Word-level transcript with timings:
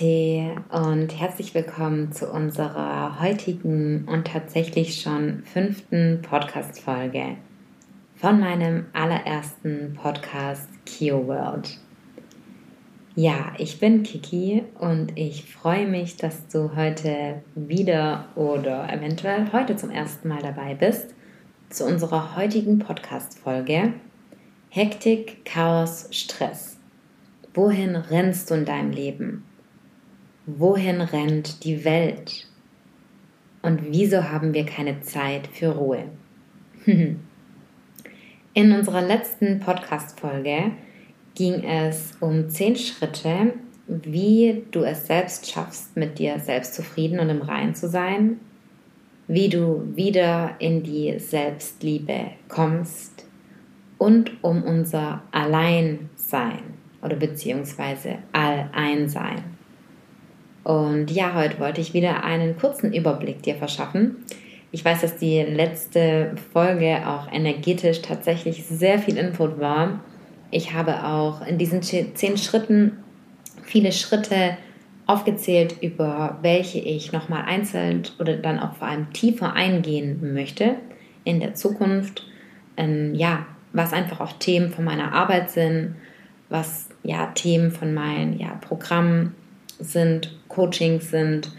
Namaste 0.00 0.62
und 0.70 1.20
herzlich 1.20 1.54
willkommen 1.54 2.12
zu 2.12 2.30
unserer 2.30 3.20
heutigen 3.20 4.06
und 4.08 4.26
tatsächlich 4.26 5.00
schon 5.00 5.42
fünften 5.44 6.22
Podcast-Folge 6.22 7.36
von 8.16 8.40
meinem 8.40 8.86
allerersten 8.92 9.94
Podcast 9.94 10.68
Kio 10.86 11.26
World. 11.26 11.78
Ja, 13.14 13.52
ich 13.58 13.78
bin 13.78 14.02
Kiki 14.02 14.62
und 14.78 15.16
ich 15.16 15.44
freue 15.52 15.86
mich, 15.86 16.16
dass 16.16 16.48
du 16.48 16.74
heute 16.76 17.42
wieder 17.54 18.26
oder 18.36 18.90
eventuell 18.92 19.52
heute 19.52 19.76
zum 19.76 19.90
ersten 19.90 20.28
Mal 20.28 20.42
dabei 20.42 20.74
bist 20.74 21.14
zu 21.68 21.84
unserer 21.84 22.36
heutigen 22.36 22.78
Podcast-Folge 22.78 23.92
Hektik, 24.70 25.44
Chaos, 25.44 26.08
Stress. 26.10 26.78
Wohin 27.52 27.96
rennst 27.96 28.50
du 28.50 28.54
in 28.54 28.64
deinem 28.64 28.92
Leben? 28.92 29.44
Wohin 30.58 31.00
rennt 31.00 31.64
die 31.64 31.84
Welt? 31.84 32.46
Und 33.62 33.92
wieso 33.92 34.24
haben 34.24 34.52
wir 34.52 34.66
keine 34.66 35.00
Zeit 35.02 35.46
für 35.46 35.68
Ruhe? 35.68 36.06
In 36.86 38.72
unserer 38.72 39.02
letzten 39.02 39.60
Podcast-Folge 39.60 40.72
ging 41.36 41.62
es 41.62 42.14
um 42.20 42.48
zehn 42.48 42.74
Schritte, 42.74 43.52
wie 43.86 44.64
du 44.72 44.82
es 44.82 45.06
selbst 45.06 45.48
schaffst, 45.48 45.96
mit 45.96 46.18
dir 46.18 46.40
selbst 46.40 46.74
zufrieden 46.74 47.20
und 47.20 47.28
im 47.28 47.42
Reinen 47.42 47.76
zu 47.76 47.88
sein, 47.88 48.40
wie 49.28 49.50
du 49.50 49.94
wieder 49.94 50.56
in 50.58 50.82
die 50.82 51.18
Selbstliebe 51.18 52.32
kommst 52.48 53.24
und 53.98 54.42
um 54.42 54.64
unser 54.64 55.22
Alleinsein 55.30 56.62
oder 57.02 57.16
beziehungsweise 57.16 58.18
All-Einsein. 58.32 59.49
Und 60.64 61.10
ja, 61.10 61.34
heute 61.34 61.58
wollte 61.58 61.80
ich 61.80 61.94
wieder 61.94 62.22
einen 62.24 62.56
kurzen 62.56 62.92
Überblick 62.92 63.42
dir 63.42 63.54
verschaffen. 63.54 64.16
Ich 64.72 64.84
weiß, 64.84 65.00
dass 65.00 65.16
die 65.16 65.40
letzte 65.42 66.34
Folge 66.52 67.06
auch 67.06 67.30
energetisch 67.32 68.02
tatsächlich 68.02 68.64
sehr 68.66 68.98
viel 68.98 69.16
Input 69.16 69.58
war. 69.58 70.00
Ich 70.50 70.74
habe 70.74 71.04
auch 71.04 71.46
in 71.46 71.58
diesen 71.58 71.82
zehn 71.82 72.36
Schritten 72.36 72.98
viele 73.62 73.92
Schritte 73.92 74.56
aufgezählt, 75.06 75.76
über 75.80 76.38
welche 76.42 76.78
ich 76.78 77.12
nochmal 77.12 77.42
einzeln 77.42 78.02
oder 78.20 78.36
dann 78.36 78.60
auch 78.60 78.76
vor 78.76 78.86
allem 78.86 79.12
tiefer 79.12 79.54
eingehen 79.54 80.34
möchte 80.34 80.76
in 81.24 81.40
der 81.40 81.54
Zukunft. 81.54 82.26
Ähm, 82.76 83.14
ja, 83.14 83.46
was 83.72 83.92
einfach 83.92 84.20
auch 84.20 84.32
Themen 84.34 84.70
von 84.70 84.84
meiner 84.84 85.12
Arbeit 85.12 85.50
sind, 85.50 85.96
was 86.48 86.90
ja 87.02 87.26
Themen 87.26 87.70
von 87.72 87.92
meinen 87.92 88.38
ja, 88.38 88.54
Programmen 88.60 89.34
sind, 89.80 90.38
Coachings 90.48 91.10
sind. 91.10 91.50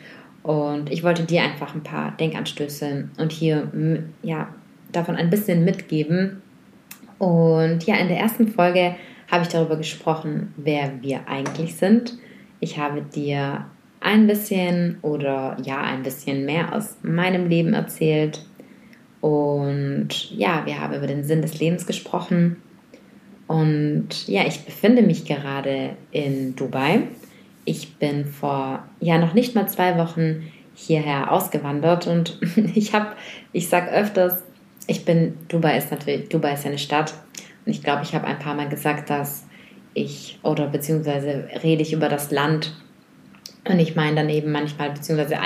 Und 0.43 0.91
ich 0.91 1.03
wollte 1.03 1.23
dir 1.23 1.43
einfach 1.43 1.75
ein 1.75 1.83
paar 1.83 2.15
Denkanstöße 2.17 3.09
und 3.17 3.31
hier 3.31 3.71
ja, 4.23 4.49
davon 4.91 5.15
ein 5.15 5.29
bisschen 5.29 5.63
mitgeben. 5.63 6.41
Und 7.19 7.85
ja, 7.85 7.95
in 7.97 8.07
der 8.07 8.17
ersten 8.17 8.47
Folge 8.47 8.95
habe 9.29 9.43
ich 9.43 9.49
darüber 9.49 9.77
gesprochen, 9.77 10.53
wer 10.57 11.01
wir 11.01 11.27
eigentlich 11.27 11.75
sind. 11.75 12.17
Ich 12.59 12.77
habe 12.77 13.01
dir 13.01 13.65
ein 13.99 14.27
bisschen 14.27 14.97
oder 15.03 15.57
ja, 15.63 15.81
ein 15.81 16.03
bisschen 16.03 16.45
mehr 16.45 16.75
aus 16.75 16.97
meinem 17.03 17.47
Leben 17.47 17.73
erzählt. 17.73 18.43
Und 19.21 20.31
ja, 20.31 20.65
wir 20.65 20.81
haben 20.81 20.95
über 20.95 21.07
den 21.07 21.23
Sinn 21.23 21.43
des 21.43 21.59
Lebens 21.59 21.85
gesprochen. 21.85 22.57
Und 23.47 24.27
ja, 24.27 24.45
ich 24.47 24.65
befinde 24.65 25.03
mich 25.03 25.25
gerade 25.25 25.91
in 26.11 26.55
Dubai 26.55 27.03
ich 27.65 27.95
bin 27.95 28.25
vor 28.25 28.83
ja 28.99 29.17
noch 29.17 29.33
nicht 29.33 29.55
mal 29.55 29.67
zwei 29.67 29.97
Wochen 29.97 30.51
hierher 30.73 31.31
ausgewandert 31.31 32.07
und 32.07 32.39
ich 32.75 32.93
habe, 32.93 33.07
ich 33.53 33.69
sag 33.69 33.91
öfters, 33.91 34.43
ich 34.87 35.05
bin, 35.05 35.37
Dubai 35.47 35.77
ist 35.77 35.91
natürlich, 35.91 36.29
Dubai 36.29 36.53
ist 36.53 36.65
eine 36.65 36.77
Stadt 36.77 37.13
und 37.65 37.71
ich 37.71 37.83
glaube, 37.83 38.03
ich 38.03 38.15
habe 38.15 38.25
ein 38.25 38.39
paar 38.39 38.55
Mal 38.55 38.69
gesagt, 38.69 39.09
dass 39.09 39.45
ich, 39.93 40.39
oder 40.41 40.67
beziehungsweise 40.67 41.47
rede 41.63 41.81
ich 41.81 41.93
über 41.93 42.09
das 42.09 42.31
Land 42.31 42.73
und 43.67 43.79
ich 43.79 43.95
meine 43.95 44.15
dann 44.15 44.29
eben 44.29 44.51
manchmal, 44.51 44.91
beziehungsweise 44.91 45.37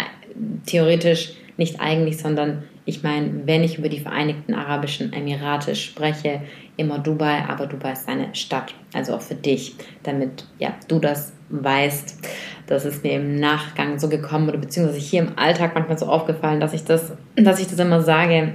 theoretisch 0.66 1.34
nicht 1.58 1.80
eigentlich, 1.80 2.18
sondern 2.18 2.64
ich 2.86 3.02
meine, 3.02 3.46
wenn 3.46 3.64
ich 3.64 3.80
über 3.80 3.90
die 3.90 4.00
Vereinigten 4.00 4.54
Arabischen 4.54 5.12
Emirate 5.12 5.76
spreche, 5.76 6.42
immer 6.78 7.00
Dubai, 7.00 7.44
aber 7.48 7.66
Dubai 7.66 7.94
ist 7.94 8.08
eine 8.08 8.34
Stadt, 8.36 8.76
also 8.94 9.16
auch 9.16 9.22
für 9.22 9.36
dich, 9.36 9.76
damit 10.04 10.46
ja, 10.60 10.74
du 10.88 11.00
das 11.00 11.34
weißt. 11.50 12.28
Das 12.68 12.86
ist 12.86 13.04
mir 13.04 13.14
im 13.14 13.40
Nachgang 13.40 13.98
so 13.98 14.08
gekommen 14.08 14.50
oder 14.50 14.60
beziehungsweise 14.60 15.00
hier 15.00 15.22
im 15.22 15.38
Alltag 15.38 15.74
manchmal 15.74 15.98
so 15.98 16.06
aufgefallen, 16.06 16.60
dass 16.60 16.74
ich 16.74 16.84
das, 16.84 17.14
dass 17.36 17.60
ich 17.60 17.68
das 17.68 17.80
immer 17.80 18.02
sage. 18.02 18.54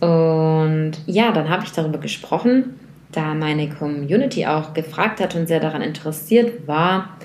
Und 0.00 0.92
ja, 1.06 1.32
dann 1.32 1.48
habe 1.48 1.64
ich 1.64 1.72
darüber 1.72 1.98
gesprochen, 1.98 2.78
da 3.12 3.32
meine 3.32 3.70
Community 3.70 4.46
auch 4.46 4.74
gefragt 4.74 5.20
hat 5.20 5.34
und 5.34 5.46
sehr 5.46 5.60
daran 5.60 5.80
interessiert 5.80 6.66
war, 6.66 7.16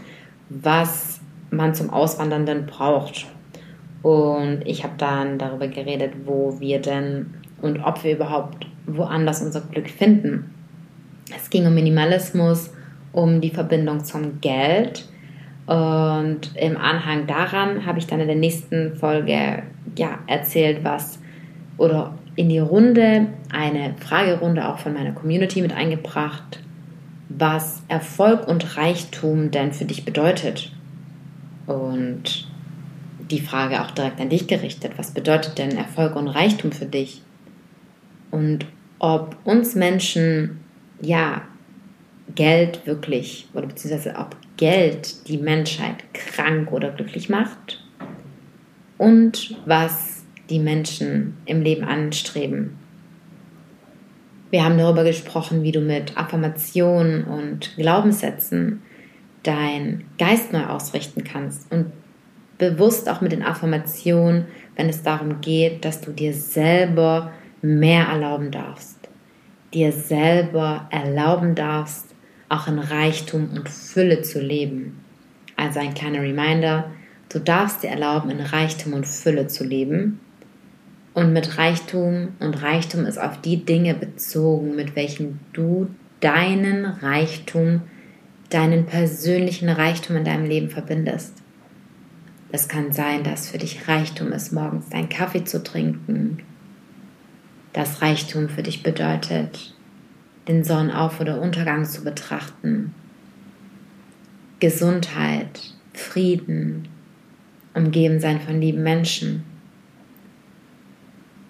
was 0.50 1.20
man 1.50 1.76
zum 1.76 1.90
Auswandern 1.90 2.46
denn 2.46 2.66
braucht. 2.66 3.28
Und 4.04 4.62
ich 4.66 4.84
habe 4.84 4.94
dann 4.98 5.38
darüber 5.38 5.68
geredet, 5.68 6.14
wo 6.26 6.60
wir 6.60 6.80
denn 6.80 7.34
und 7.62 7.84
ob 7.84 8.04
wir 8.04 8.16
überhaupt 8.16 8.66
woanders 8.88 9.42
unser 9.42 9.62
Glück 9.62 9.90
finden. 9.90 10.54
Es 11.36 11.50
ging 11.50 11.68
um 11.68 11.76
Minimalismus, 11.76 12.72
um 13.12 13.42
die 13.42 13.52
Verbindung 13.52 14.04
zum 14.04 14.42
Geld. 14.42 15.06
Und 15.68 16.56
im 16.56 16.78
Anhang 16.78 17.28
daran 17.28 17.86
habe 17.86 18.00
ich 18.00 18.08
dann 18.08 18.20
in 18.20 18.28
der 18.28 18.36
nächsten 18.36 18.96
Folge 18.96 19.64
ja, 19.96 20.20
erzählt, 20.28 20.84
was 20.84 21.20
oder 21.78 22.16
in 22.36 22.50
die 22.50 22.60
Runde 22.60 23.28
eine 23.52 23.96
Fragerunde 24.00 24.68
auch 24.68 24.80
von 24.80 24.94
meiner 24.94 25.12
Community 25.12 25.62
mit 25.62 25.74
eingebracht, 25.74 26.60
was 27.30 27.84
Erfolg 27.88 28.48
und 28.48 28.78
Reichtum 28.78 29.52
denn 29.52 29.72
für 29.72 29.86
dich 29.86 30.06
bedeutet. 30.06 30.72
Und 31.68 32.51
die 33.32 33.42
Frage 33.42 33.82
auch 33.82 33.92
direkt 33.92 34.20
an 34.20 34.30
dich 34.30 34.48
gerichtet, 34.48 34.94
was 34.98 35.12
bedeutet 35.12 35.58
denn 35.58 35.78
Erfolg 35.78 36.16
und 36.16 36.28
Reichtum 36.28 36.72
für 36.72 36.86
dich? 36.86 37.22
Und 38.30 38.66
ob 39.00 39.36
uns 39.44 39.76
Menschen 39.76 40.60
ja 41.02 41.42
Geld 42.36 42.86
wirklich 42.86 43.48
oder 43.54 43.68
beziehungsweise 43.68 44.16
ob 44.18 44.36
Geld 44.58 45.28
die 45.28 45.38
Menschheit 45.38 45.96
krank 46.14 46.72
oder 46.72 46.92
glücklich 46.92 47.30
macht 47.30 47.84
und 48.98 49.58
was 49.66 50.24
die 50.50 50.60
Menschen 50.60 51.38
im 51.46 51.62
Leben 51.62 51.84
anstreben. 51.84 52.78
Wir 54.52 54.66
haben 54.66 54.78
darüber 54.78 55.04
gesprochen, 55.04 55.64
wie 55.64 55.72
du 55.72 55.80
mit 55.80 56.18
Affirmationen 56.18 57.24
und 57.24 57.76
Glaubenssätzen 57.78 58.82
dein 59.44 60.04
Geist 60.20 60.54
neu 60.54 60.66
ausrichten 60.66 61.24
kannst 61.24 61.72
und 61.72 61.88
bewusst 62.62 63.10
auch 63.10 63.22
mit 63.22 63.32
den 63.32 63.42
Affirmationen, 63.42 64.46
wenn 64.76 64.88
es 64.88 65.02
darum 65.02 65.42
geht, 65.42 65.84
dass 65.84 66.00
du 66.00 66.12
dir 66.12 66.32
selber 66.34 67.32
mehr 67.64 68.06
erlauben 68.06 68.52
darfst, 68.52 68.98
dir 69.74 69.92
selber 69.92 70.88
erlauben 70.92 71.56
darfst, 71.56 72.06
auch 72.50 72.68
in 72.68 72.78
Reichtum 72.78 73.50
und 73.56 73.68
Fülle 73.68 74.22
zu 74.22 74.40
leben. 74.40 75.00
Also 75.58 75.80
ein 75.80 75.96
kleiner 75.96 76.22
Reminder, 76.22 76.92
du 77.30 77.40
darfst 77.40 77.82
dir 77.82 77.90
erlauben, 77.90 78.30
in 78.30 78.42
Reichtum 78.42 78.94
und 78.94 79.08
Fülle 79.08 79.48
zu 79.48 79.64
leben. 79.64 80.20
Und 81.14 81.34
mit 81.34 81.58
Reichtum 81.58 82.30
und 82.40 82.62
Reichtum 82.62 83.06
ist 83.06 83.18
auf 83.18 83.42
die 83.42 83.66
Dinge 83.66 83.96
bezogen, 83.96 84.76
mit 84.76 84.96
welchen 84.96 85.40
du 85.52 85.88
deinen 86.20 86.86
Reichtum, 86.86 87.82
deinen 88.50 88.86
persönlichen 88.86 89.70
Reichtum 89.70 90.18
in 90.18 90.26
deinem 90.26 90.46
Leben 90.46 90.70
verbindest. 90.70 91.41
Es 92.54 92.68
kann 92.68 92.92
sein, 92.92 93.24
dass 93.24 93.50
für 93.50 93.58
dich 93.58 93.88
Reichtum 93.88 94.34
ist, 94.34 94.52
morgens 94.52 94.90
deinen 94.90 95.10
Kaffee 95.10 95.46
zu 95.46 95.64
trinken. 95.64 96.40
Dass 97.72 98.02
Reichtum 98.02 98.50
für 98.50 98.64
dich 98.64 98.84
bedeutet, 98.84 99.74
den 100.48 100.64
Sonnenauf- 100.64 101.22
oder 101.22 101.42
Untergang 101.42 101.86
zu 101.86 102.04
betrachten. 102.04 102.94
Gesundheit, 104.60 105.74
Frieden, 105.94 106.90
umgeben 107.74 108.20
sein 108.20 108.42
von 108.42 108.60
lieben 108.60 108.84
Menschen. 108.84 109.44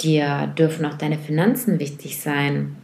Dir 0.02 0.54
dürfen 0.58 0.86
auch 0.86 0.98
deine 0.98 1.18
Finanzen 1.18 1.80
wichtig 1.80 2.20
sein. 2.20 2.76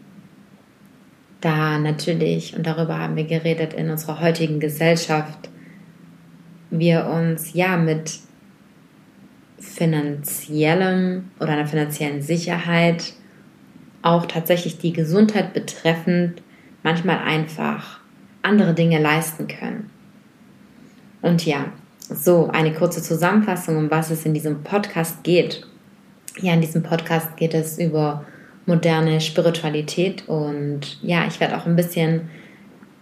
Da 1.41 1.77
natürlich, 1.77 2.55
und 2.55 2.65
darüber 2.65 2.97
haben 2.97 3.15
wir 3.15 3.25
geredet 3.25 3.73
in 3.73 3.91
unserer 3.91 4.19
heutigen 4.21 4.59
Gesellschaft, 4.59 5.49
wir 6.69 7.07
uns 7.07 7.53
ja 7.53 7.77
mit 7.77 8.19
finanziellem 9.59 11.31
oder 11.39 11.49
einer 11.49 11.67
finanziellen 11.67 12.21
Sicherheit 12.21 13.13
auch 14.01 14.25
tatsächlich 14.25 14.77
die 14.77 14.93
Gesundheit 14.93 15.53
betreffend 15.53 16.41
manchmal 16.83 17.19
einfach 17.19 17.99
andere 18.41 18.73
Dinge 18.73 18.99
leisten 18.99 19.47
können. 19.47 19.89
Und 21.21 21.45
ja, 21.45 21.65
so, 22.09 22.47
eine 22.47 22.73
kurze 22.73 23.01
Zusammenfassung, 23.01 23.77
um 23.77 23.91
was 23.91 24.11
es 24.11 24.25
in 24.25 24.33
diesem 24.33 24.63
Podcast 24.63 25.23
geht. 25.23 25.67
Ja, 26.39 26.53
in 26.53 26.61
diesem 26.61 26.83
Podcast 26.83 27.35
geht 27.35 27.53
es 27.53 27.77
über 27.79 28.23
moderne 28.65 29.19
Spiritualität 29.19 30.27
und 30.27 31.01
ja, 31.01 31.25
ich 31.27 31.39
werde 31.39 31.57
auch 31.57 31.65
ein 31.65 31.75
bisschen 31.75 32.29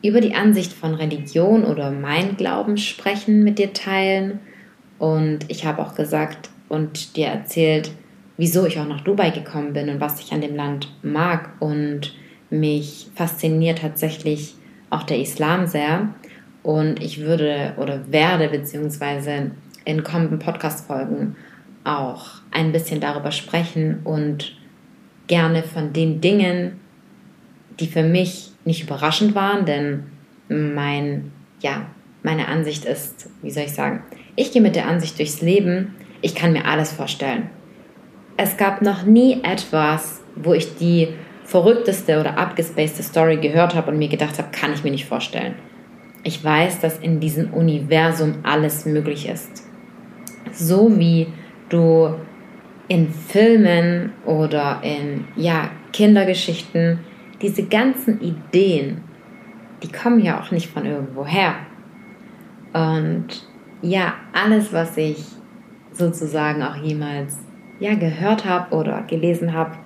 über 0.07 0.21
die 0.21 0.35
Ansicht 0.35 0.73
von 0.73 0.93
Religion 0.93 1.63
oder 1.63 1.91
mein 1.91 2.37
Glauben 2.37 2.77
sprechen, 2.77 3.43
mit 3.43 3.59
dir 3.59 3.73
teilen. 3.73 4.39
Und 4.99 5.39
ich 5.49 5.65
habe 5.65 5.81
auch 5.81 5.95
gesagt 5.95 6.49
und 6.69 7.15
dir 7.15 7.27
erzählt, 7.27 7.91
wieso 8.37 8.65
ich 8.65 8.79
auch 8.79 8.87
nach 8.87 9.01
Dubai 9.01 9.29
gekommen 9.29 9.73
bin 9.73 9.89
und 9.89 9.99
was 9.99 10.19
ich 10.19 10.31
an 10.31 10.41
dem 10.41 10.55
Land 10.55 10.89
mag. 11.01 11.49
Und 11.59 12.13
mich 12.49 13.07
fasziniert 13.15 13.79
tatsächlich 13.79 14.55
auch 14.89 15.03
der 15.03 15.19
Islam 15.19 15.67
sehr. 15.67 16.09
Und 16.63 17.01
ich 17.01 17.21
würde 17.21 17.73
oder 17.77 18.11
werde 18.11 18.49
beziehungsweise 18.49 19.51
in 19.85 20.03
kommenden 20.03 20.39
Podcast-Folgen 20.39 21.35
auch 21.83 22.41
ein 22.51 22.71
bisschen 22.71 22.99
darüber 22.99 23.31
sprechen 23.31 23.99
und 24.03 24.57
gerne 25.27 25.63
von 25.63 25.93
den 25.93 26.21
Dingen, 26.21 26.79
die 27.79 27.87
für 27.87 28.03
mich 28.03 28.54
nicht 28.65 28.83
überraschend 28.83 29.35
waren, 29.35 29.65
denn 29.65 30.03
mein, 30.49 31.31
ja, 31.61 31.85
meine 32.23 32.47
Ansicht 32.47 32.85
ist, 32.85 33.29
wie 33.41 33.51
soll 33.51 33.63
ich 33.63 33.73
sagen, 33.73 34.03
ich 34.35 34.51
gehe 34.51 34.61
mit 34.61 34.75
der 34.75 34.87
Ansicht 34.87 35.17
durchs 35.17 35.41
Leben, 35.41 35.95
ich 36.21 36.35
kann 36.35 36.53
mir 36.53 36.65
alles 36.65 36.91
vorstellen. 36.91 37.49
Es 38.37 38.57
gab 38.57 38.81
noch 38.81 39.03
nie 39.03 39.41
etwas, 39.43 40.21
wo 40.35 40.53
ich 40.53 40.75
die 40.77 41.09
verrückteste 41.43 42.19
oder 42.19 42.37
abgespacede 42.37 43.03
Story 43.03 43.37
gehört 43.37 43.75
habe 43.75 43.91
und 43.91 43.99
mir 43.99 44.09
gedacht 44.09 44.37
habe, 44.39 44.49
kann 44.51 44.73
ich 44.73 44.83
mir 44.83 44.91
nicht 44.91 45.05
vorstellen. 45.05 45.55
Ich 46.23 46.43
weiß, 46.43 46.81
dass 46.81 46.97
in 46.97 47.19
diesem 47.19 47.53
Universum 47.53 48.39
alles 48.43 48.85
möglich 48.85 49.29
ist. 49.29 49.63
So 50.51 50.97
wie 50.97 51.27
du 51.69 52.15
in 52.87 53.11
Filmen 53.11 54.11
oder 54.25 54.79
in 54.83 55.25
ja, 55.35 55.69
Kindergeschichten 55.93 56.99
diese 57.41 57.63
ganzen 57.63 58.21
Ideen, 58.21 59.01
die 59.83 59.91
kommen 59.91 60.19
ja 60.19 60.39
auch 60.41 60.51
nicht 60.51 60.69
von 60.69 60.85
irgendwo 60.85 61.25
her. 61.25 61.55
Und 62.73 63.27
ja, 63.81 64.15
alles, 64.33 64.73
was 64.73 64.97
ich 64.97 65.23
sozusagen 65.91 66.63
auch 66.63 66.75
jemals 66.75 67.37
ja, 67.79 67.95
gehört 67.95 68.45
habe 68.45 68.75
oder 68.75 69.03
gelesen 69.03 69.53
habe, 69.53 69.77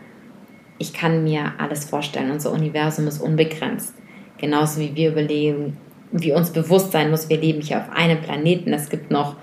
ich 0.78 0.94
kann 0.94 1.24
mir 1.24 1.54
alles 1.58 1.86
vorstellen. 1.86 2.32
Unser 2.32 2.52
Universum 2.52 3.08
ist 3.08 3.20
unbegrenzt. 3.20 3.96
Genauso 4.38 4.80
wie 4.80 4.96
wir 4.96 5.12
überlegen, 5.12 5.78
wie 6.12 6.32
uns 6.32 6.52
bewusst 6.52 6.92
sein 6.92 7.12
muss, 7.12 7.30
wir 7.30 7.40
leben 7.40 7.62
hier 7.62 7.80
auf 7.80 7.90
einem 7.92 8.22
Planeten. 8.22 8.74
Es 8.74 8.90
gibt 8.90 9.12
noch 9.12 9.36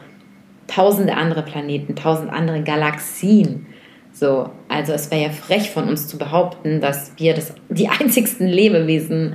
tausende 0.66 1.14
andere 1.14 1.42
Planeten, 1.42 1.94
tausend 1.94 2.32
andere 2.32 2.62
Galaxien. 2.62 3.66
So, 4.18 4.48
also 4.68 4.94
es 4.94 5.10
wäre 5.10 5.24
ja 5.24 5.28
frech 5.28 5.70
von 5.70 5.90
uns 5.90 6.08
zu 6.08 6.16
behaupten, 6.16 6.80
dass 6.80 7.12
wir 7.18 7.34
das, 7.34 7.52
die 7.68 7.88
einzigsten 8.00 8.46
Lebewesen 8.46 9.34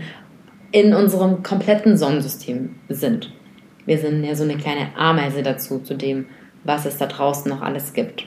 in 0.71 0.95
unserem 0.95 1.43
kompletten 1.43 1.97
Sonnensystem 1.97 2.77
sind. 2.89 3.31
Wir 3.85 3.99
sind 3.99 4.23
ja 4.23 4.33
so 4.33 4.43
eine 4.43 4.57
kleine 4.57 4.95
Ameise 4.97 5.43
dazu, 5.43 5.79
zu 5.79 5.93
dem, 5.93 6.25
was 6.63 6.87
es 6.87 6.97
da 6.97 7.05
draußen 7.05 7.47
noch 7.47 7.61
alles 7.61 7.93
gibt. 7.93 8.25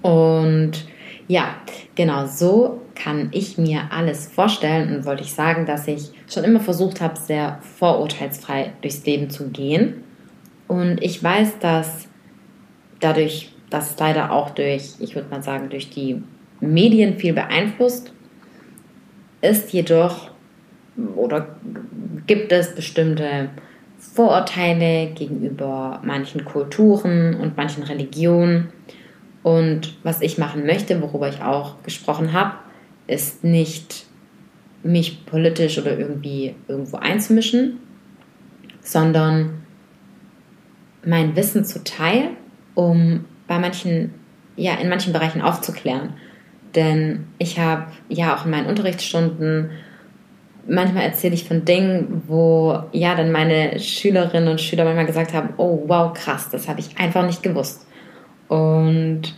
Und 0.00 0.86
ja, 1.28 1.56
genau 1.96 2.26
so 2.26 2.80
kann 2.94 3.28
ich 3.32 3.58
mir 3.58 3.90
alles 3.90 4.28
vorstellen 4.28 4.96
und 4.96 5.04
wollte 5.04 5.22
ich 5.22 5.34
sagen, 5.34 5.66
dass 5.66 5.86
ich 5.86 6.12
schon 6.32 6.44
immer 6.44 6.60
versucht 6.60 7.02
habe, 7.02 7.18
sehr 7.18 7.58
vorurteilsfrei 7.78 8.72
durchs 8.80 9.04
Leben 9.04 9.28
zu 9.28 9.50
gehen. 9.50 10.02
Und 10.66 11.02
ich 11.02 11.22
weiß, 11.22 11.58
dass 11.58 12.08
dadurch 13.00 13.52
das 13.72 13.90
ist 13.90 14.00
leider 14.00 14.32
auch 14.32 14.50
durch, 14.50 14.94
ich 15.00 15.14
würde 15.14 15.30
mal 15.30 15.42
sagen, 15.42 15.70
durch 15.70 15.90
die 15.90 16.22
Medien 16.60 17.16
viel 17.18 17.32
beeinflusst, 17.32 18.12
ist 19.40 19.72
jedoch 19.72 20.30
oder 21.16 21.56
gibt 22.26 22.52
es 22.52 22.74
bestimmte 22.74 23.48
Vorurteile 23.98 25.12
gegenüber 25.14 26.00
manchen 26.04 26.44
Kulturen 26.44 27.34
und 27.34 27.56
manchen 27.56 27.82
Religionen. 27.82 28.68
Und 29.42 29.96
was 30.02 30.20
ich 30.20 30.38
machen 30.38 30.66
möchte, 30.66 31.00
worüber 31.00 31.28
ich 31.28 31.42
auch 31.42 31.82
gesprochen 31.82 32.32
habe, 32.32 32.54
ist 33.06 33.42
nicht 33.42 34.06
mich 34.82 35.24
politisch 35.26 35.78
oder 35.78 35.98
irgendwie 35.98 36.54
irgendwo 36.68 36.98
einzumischen, 36.98 37.78
sondern 38.80 39.62
mein 41.04 41.34
Wissen 41.34 41.64
zu 41.64 41.82
teilen, 41.82 42.36
um 42.74 43.24
bei 43.46 43.58
manchen, 43.58 44.14
ja, 44.56 44.74
in 44.74 44.88
manchen 44.88 45.12
Bereichen 45.12 45.42
aufzuklären. 45.42 46.14
Denn 46.74 47.26
ich 47.38 47.58
habe 47.58 47.86
ja 48.08 48.34
auch 48.34 48.44
in 48.44 48.50
meinen 48.50 48.66
Unterrichtsstunden 48.66 49.70
manchmal 50.66 51.04
erzähle 51.04 51.34
ich 51.34 51.44
von 51.44 51.64
Dingen, 51.64 52.22
wo 52.26 52.78
ja 52.92 53.14
dann 53.14 53.32
meine 53.32 53.78
Schülerinnen 53.78 54.48
und 54.48 54.60
Schüler 54.60 54.84
manchmal 54.84 55.06
gesagt 55.06 55.34
haben, 55.34 55.50
oh 55.56 55.82
wow, 55.86 56.12
krass, 56.12 56.48
das 56.50 56.68
habe 56.68 56.80
ich 56.80 56.98
einfach 56.98 57.26
nicht 57.26 57.42
gewusst. 57.42 57.86
Und 58.48 59.34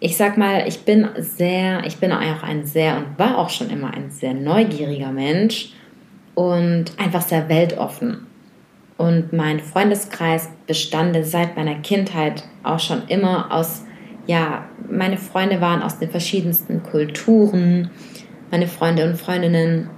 ich 0.00 0.16
sag 0.16 0.38
mal, 0.38 0.66
ich 0.66 0.80
bin 0.80 1.08
sehr, 1.18 1.84
ich 1.84 1.96
bin 1.96 2.12
auch 2.12 2.42
ein 2.42 2.64
sehr 2.64 2.96
und 2.96 3.18
war 3.18 3.38
auch 3.38 3.50
schon 3.50 3.70
immer 3.70 3.92
ein 3.92 4.10
sehr 4.10 4.34
neugieriger 4.34 5.10
Mensch 5.10 5.72
und 6.34 6.92
einfach 6.98 7.22
sehr 7.22 7.48
weltoffen. 7.48 8.27
Und 8.98 9.32
mein 9.32 9.60
Freundeskreis 9.60 10.48
bestande 10.66 11.24
seit 11.24 11.56
meiner 11.56 11.76
Kindheit 11.76 12.42
auch 12.64 12.80
schon 12.80 13.06
immer 13.06 13.54
aus, 13.54 13.84
ja, 14.26 14.64
meine 14.90 15.16
Freunde 15.16 15.60
waren 15.60 15.82
aus 15.82 16.00
den 16.00 16.10
verschiedensten 16.10 16.82
Kulturen, 16.82 17.90
meine 18.50 18.66
Freunde 18.66 19.04
und 19.08 19.16
Freundinnen. 19.16 19.88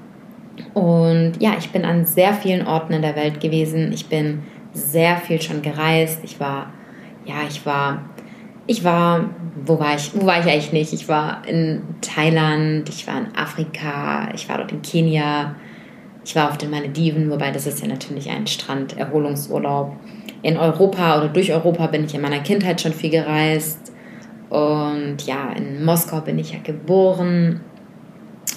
Und 0.75 1.33
ja, 1.41 1.55
ich 1.59 1.71
bin 1.71 1.87
an 1.87 2.05
sehr 2.05 2.35
vielen 2.35 2.67
Orten 2.67 2.93
in 2.93 3.01
der 3.01 3.17
Welt 3.17 3.41
gewesen. 3.41 3.91
Ich 3.93 4.07
bin 4.07 4.43
sehr 4.75 5.17
viel 5.17 5.41
schon 5.41 5.63
gereist. 5.63 6.21
Ich 6.23 6.39
war, 6.39 6.71
ja, 7.25 7.37
ich 7.49 7.65
war, 7.65 8.05
ich 8.67 8.85
war, 8.85 9.31
wo 9.65 9.81
war 9.81 9.95
ich, 9.95 10.11
wo 10.15 10.27
war 10.27 10.41
ich 10.41 10.47
eigentlich 10.47 10.73
nicht? 10.73 10.93
Ich 10.93 11.09
war 11.09 11.43
in 11.49 11.83
Thailand, 12.03 12.87
ich 12.91 13.07
war 13.07 13.17
in 13.17 13.35
Afrika, 13.35 14.29
ich 14.35 14.47
war 14.51 14.59
dort 14.59 14.73
in 14.73 14.83
Kenia, 14.83 15.55
ich 16.25 16.37
war 16.37 16.51
auf 16.51 16.59
den 16.59 16.71
Malediven, 16.71 17.31
wobei 17.31 17.51
das 17.51 17.67
ist 17.67 17.81
ja 17.81 17.89
natürlich 17.89 18.29
ein 18.31 18.47
Strand-Erholungsurlaub. 18.47 19.97
In 20.43 20.57
Europa 20.57 21.19
oder 21.19 21.29
durch 21.29 21.53
Europa 21.53 21.87
bin 21.87 22.05
ich 22.05 22.15
in 22.15 22.21
meiner 22.21 22.41
Kindheit 22.41 22.81
schon 22.81 22.93
viel 22.93 23.11
gereist. 23.11 23.93
Und 24.49 25.19
ja, 25.27 25.53
in 25.57 25.85
Moskau 25.85 26.21
bin 26.21 26.39
ich 26.39 26.53
ja 26.53 26.59
geboren. 26.63 27.61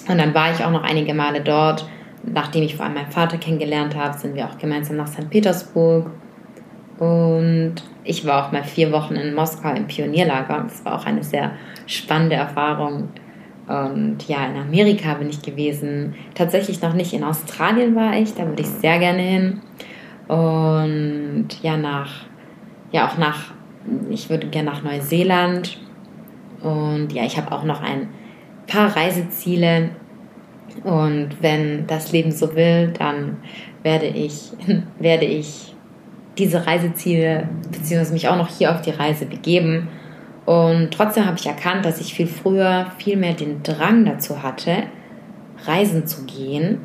Und 0.07 0.17
dann 0.17 0.33
war 0.33 0.51
ich 0.51 0.63
auch 0.63 0.71
noch 0.71 0.83
einige 0.83 1.13
Male 1.13 1.41
dort. 1.41 1.85
Nachdem 2.23 2.63
ich 2.63 2.75
vor 2.75 2.85
allem 2.85 2.95
meinen 2.95 3.11
Vater 3.11 3.37
kennengelernt 3.37 3.95
habe, 3.95 4.17
sind 4.17 4.35
wir 4.35 4.45
auch 4.45 4.57
gemeinsam 4.57 4.97
nach 4.97 5.07
St. 5.07 5.29
Petersburg. 5.29 6.09
Und 6.99 7.75
ich 8.03 8.25
war 8.25 8.45
auch 8.45 8.51
mal 8.51 8.63
vier 8.63 8.91
Wochen 8.91 9.15
in 9.15 9.33
Moskau 9.33 9.73
im 9.73 9.87
Pionierlager. 9.87 10.63
Das 10.63 10.83
war 10.85 10.99
auch 10.99 11.05
eine 11.05 11.23
sehr 11.23 11.51
spannende 11.85 12.35
Erfahrung. 12.35 13.09
Und 13.67 14.27
ja, 14.27 14.45
in 14.45 14.57
Amerika 14.57 15.13
bin 15.13 15.29
ich 15.29 15.41
gewesen. 15.41 16.15
Tatsächlich 16.33 16.81
noch 16.81 16.93
nicht 16.93 17.13
in 17.13 17.23
Australien 17.23 17.95
war 17.95 18.17
ich, 18.17 18.33
da 18.33 18.45
würde 18.45 18.61
ich 18.61 18.67
sehr 18.67 18.99
gerne 18.99 19.21
hin. 19.21 19.61
Und 20.27 21.47
ja, 21.61 21.77
nach, 21.77 22.25
ja, 22.91 23.07
auch 23.07 23.17
nach, 23.17 23.53
ich 24.09 24.29
würde 24.29 24.47
gerne 24.47 24.71
nach 24.71 24.83
Neuseeland. 24.83 25.77
Und 26.61 27.13
ja, 27.13 27.23
ich 27.23 27.37
habe 27.37 27.51
auch 27.53 27.63
noch 27.63 27.81
ein 27.81 28.09
paar 28.67 28.95
Reiseziele. 28.95 29.89
Und 30.83 31.29
wenn 31.41 31.87
das 31.87 32.11
Leben 32.11 32.31
so 32.31 32.55
will, 32.55 32.91
dann 32.97 33.37
werde 33.81 34.07
ich, 34.07 34.51
werde 34.99 35.25
ich 35.25 35.73
diese 36.37 36.65
Reiseziele, 36.65 37.47
beziehungsweise 37.71 38.13
mich 38.13 38.27
auch 38.27 38.37
noch 38.37 38.49
hier 38.49 38.71
auf 38.71 38.81
die 38.81 38.89
Reise 38.89 39.25
begeben 39.25 39.87
und 40.45 40.91
trotzdem 40.91 41.25
habe 41.25 41.37
ich 41.37 41.47
erkannt, 41.47 41.85
dass 41.85 42.01
ich 42.01 42.13
viel 42.13 42.27
früher 42.27 42.87
viel 42.97 43.17
mehr 43.17 43.33
den 43.33 43.63
Drang 43.63 44.05
dazu 44.05 44.43
hatte, 44.43 44.83
reisen 45.65 46.05
zu 46.05 46.25
gehen, 46.25 46.79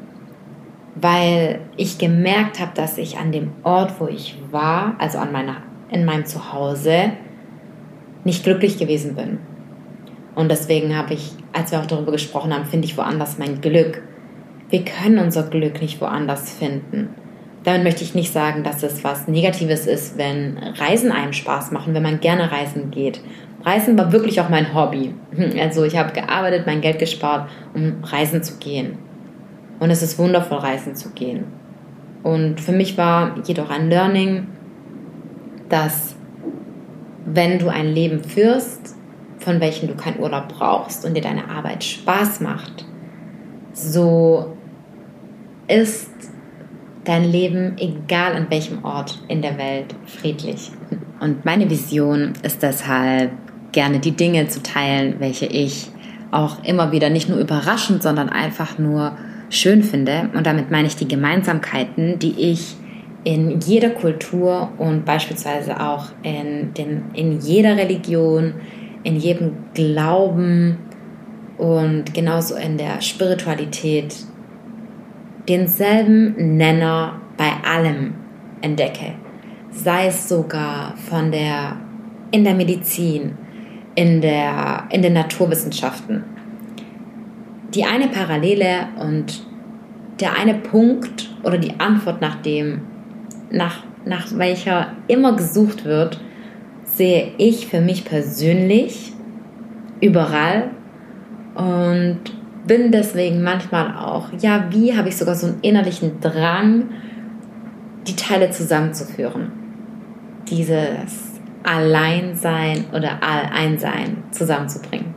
weil 0.95 1.61
ich 1.77 1.99
gemerkt 1.99 2.61
habe, 2.61 2.73
dass 2.75 2.99
ich 2.99 3.19
an 3.19 3.33
dem 3.33 3.51
Ort, 3.65 3.95
wo 3.99 4.07
ich 4.07 4.37
war, 4.51 4.95
also 4.99 5.19
an 5.19 5.33
meiner, 5.33 5.57
in 5.91 6.05
meinem 6.05 6.25
Zuhause, 6.25 7.13
nicht 8.25 8.45
glücklich 8.45 8.79
gewesen 8.79 9.17
bin. 9.17 9.39
Und 10.35 10.51
deswegen 10.51 10.97
habe 10.97 11.15
ich, 11.15 11.33
als 11.53 11.73
wir 11.73 11.81
auch 11.81 11.87
darüber 11.87 12.13
gesprochen 12.13 12.55
haben, 12.55 12.65
finde 12.65 12.87
ich 12.87 12.97
woanders 12.97 13.39
mein 13.39 13.61
Glück. 13.61 14.03
Wir 14.71 14.85
können 14.85 15.19
unser 15.19 15.45
Glück 15.45 15.81
nicht 15.81 16.01
woanders 16.01 16.53
finden. 16.53 17.09
Damit 17.65 17.83
möchte 17.83 18.05
ich 18.05 18.15
nicht 18.15 18.33
sagen, 18.33 18.63
dass 18.63 18.85
es 18.85 19.03
was 19.03 19.27
Negatives 19.27 19.87
ist, 19.87 20.17
wenn 20.17 20.59
Reisen 20.59 21.11
einem 21.11 21.33
Spaß 21.33 21.73
machen, 21.73 21.93
wenn 21.93 22.05
man 22.05 22.21
gerne 22.21 22.53
reisen 22.53 22.93
geht 22.93 23.21
Reisen 23.69 23.99
war 23.99 24.13
wirklich 24.13 24.41
auch 24.41 24.49
mein 24.49 24.75
Hobby. 24.75 25.15
Also 25.61 25.85
ich 25.85 25.97
habe 25.97 26.13
gearbeitet, 26.13 26.67
mein 26.67 26.81
Geld 26.81 26.99
gespart, 26.99 27.51
um 27.75 28.03
reisen 28.03 28.43
zu 28.43 28.57
gehen. 28.57 28.97
Und 29.79 29.91
es 29.91 30.03
ist 30.03 30.19
wundervoll, 30.19 30.59
reisen 30.59 30.97
zu 30.97 31.11
gehen. 31.11 31.45
Und 32.23 32.61
für 32.61 32.73
mich 32.73 32.97
war 32.97 33.37
jedoch 33.45 33.69
ein 33.71 33.91
Learning, 33.91 34.47
dass 35.69 36.17
wenn 37.27 37.59
du 37.59 37.69
ein 37.69 37.89
Leben 37.89 38.25
führst, 38.25 38.97
von 39.39 39.61
welchem 39.61 39.89
du 39.89 39.95
keinen 39.95 40.19
Urlaub 40.19 40.49
brauchst 40.49 41.05
und 41.05 41.15
dir 41.15 41.21
deine 41.21 41.51
Arbeit 41.51 41.85
Spaß 41.85 42.41
macht, 42.41 42.87
so 43.73 44.57
ist 45.69 46.11
dein 47.05 47.25
Leben, 47.25 47.77
egal 47.79 48.35
an 48.35 48.47
welchem 48.49 48.83
Ort 48.85 49.23
in 49.29 49.43
der 49.43 49.59
Welt, 49.59 49.95
friedlich. 50.07 50.73
Und 51.21 51.45
meine 51.45 51.69
Vision 51.69 52.33
ist 52.43 52.63
deshalb, 52.63 53.31
gerne 53.73 53.99
die 53.99 54.13
Dinge 54.13 54.49
zu 54.49 54.63
teilen, 54.63 55.17
welche 55.19 55.47
ich 55.47 55.91
auch 56.31 56.63
immer 56.65 56.93
wieder 56.93 57.11
nicht 57.11 57.29
nur 57.29 57.39
überraschend, 57.39 58.03
sondern 58.03 58.29
einfach 58.29 58.79
nur 58.79 59.17
schön 59.51 59.83
finde. 59.83 60.31
Und 60.35 60.47
damit 60.47 60.71
meine 60.71 60.89
ich 60.89 60.97
die 60.97 61.09
Gemeinsamkeiten, 61.09 62.19
die 62.19 62.39
ich 62.39 62.77
in 63.25 63.61
jeder 63.61 63.91
Kultur 63.91 64.71
und 64.79 65.05
beispielsweise 65.05 65.81
auch 65.81 66.07
in, 66.23 66.73
den, 66.75 67.05
in 67.15 67.41
jeder 67.41 67.77
Religion, 67.77 68.55
in 69.03 69.17
jedem 69.17 69.53
Glauben 69.75 70.79
und 71.57 72.15
genauso 72.15 72.55
in 72.55 72.79
der 72.79 73.01
Spiritualität 73.01 74.15
denselben 75.49 76.57
Nenner 76.57 77.21
bei 77.37 77.51
allem 77.69 78.15
entdecke. 78.61 79.15
Sei 79.71 80.07
es 80.07 80.29
sogar 80.29 80.95
von 80.97 81.31
der, 81.31 81.77
in 82.31 82.45
der 82.45 82.55
Medizin, 82.55 83.37
in, 83.99 84.21
der, 84.21 84.85
in 84.91 85.03
den 85.03 85.13
Naturwissenschaften. 85.13 86.23
Die 87.75 87.85
eine 87.85 88.07
Parallele 88.07 88.87
und 89.01 89.43
der 90.21 90.39
eine 90.39 90.55
Punkt 90.55 91.29
oder 91.43 91.59
die 91.59 91.81
Antwort 91.81 92.21
nach 92.21 92.37
dem, 92.43 92.83
nach, 93.51 93.83
nach 94.05 94.29
welcher 94.39 94.93
immer 95.09 95.35
gesucht 95.35 95.85
wird, 95.85 96.21
sehe 96.85 97.33
ich 97.39 97.67
für 97.67 97.81
mich 97.81 98.05
persönlich 98.05 99.15
überall 100.01 100.71
und 101.57 102.21
bin 102.69 102.93
deswegen 102.93 103.43
manchmal 103.43 103.97
auch, 103.97 104.29
ja, 104.39 104.67
wie 104.71 104.97
habe 104.97 105.09
ich 105.09 105.17
sogar 105.17 105.35
so 105.35 105.49
einen 105.49 105.59
innerlichen 105.63 106.21
Drang, 106.21 106.85
die 108.07 108.15
Teile 108.15 108.51
zusammenzuführen. 108.51 109.51
Dieses 110.49 111.28
Alleinsein 111.69 112.87
oder 112.95 113.23
Alleinsein 113.23 114.25
zusammenzubringen. 114.31 115.15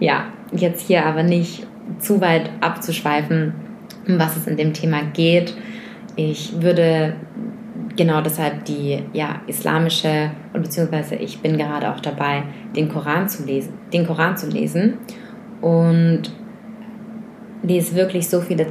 Ja, 0.00 0.24
jetzt 0.52 0.86
hier 0.86 1.04
aber 1.04 1.22
nicht 1.22 1.66
zu 1.98 2.20
weit 2.20 2.50
abzuschweifen, 2.60 3.52
um 4.08 4.18
was 4.18 4.36
es 4.36 4.46
in 4.46 4.56
dem 4.56 4.72
Thema 4.72 5.02
geht. 5.12 5.54
Ich 6.16 6.62
würde 6.62 7.16
genau 7.96 8.22
deshalb 8.22 8.64
die 8.64 9.02
ja, 9.12 9.42
islamische, 9.46 10.30
beziehungsweise 10.54 11.16
ich 11.16 11.40
bin 11.40 11.58
gerade 11.58 11.92
auch 11.92 12.00
dabei, 12.00 12.44
den 12.74 12.88
Koran 12.88 13.28
zu 13.28 13.44
lesen, 13.44 13.74
den 13.92 14.06
Koran 14.06 14.36
zu 14.36 14.48
lesen 14.48 14.94
und 15.60 16.22
lese 17.62 17.94
wirklich 17.94 18.28
so 18.28 18.40
viele 18.40 18.66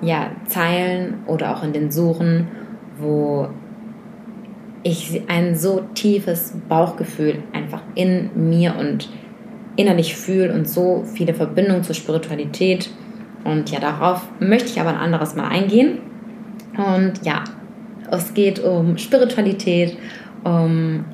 ja, 0.00 0.30
Zeilen 0.46 1.24
oder 1.26 1.56
auch 1.56 1.64
in 1.64 1.72
den 1.72 1.90
Suchen, 1.90 2.48
wo 2.98 3.48
ich 4.84 5.22
ein 5.28 5.56
so 5.56 5.82
tiefes 5.94 6.54
Bauchgefühl 6.68 7.42
einfach 7.52 7.82
in 7.94 8.30
mir 8.50 8.76
und 8.78 9.08
innerlich 9.76 10.14
fühle 10.14 10.52
und 10.52 10.68
so 10.68 11.04
viele 11.14 11.34
Verbindungen 11.34 11.82
zur 11.82 11.94
Spiritualität. 11.94 12.90
Und 13.44 13.70
ja, 13.70 13.80
darauf 13.80 14.22
möchte 14.38 14.68
ich 14.68 14.80
aber 14.80 14.90
ein 14.90 14.96
anderes 14.96 15.34
Mal 15.34 15.48
eingehen. 15.48 15.98
Und 16.76 17.24
ja, 17.24 17.44
es 18.10 18.34
geht 18.34 18.62
um 18.62 18.98
Spiritualität, 18.98 19.96
um 20.44 21.04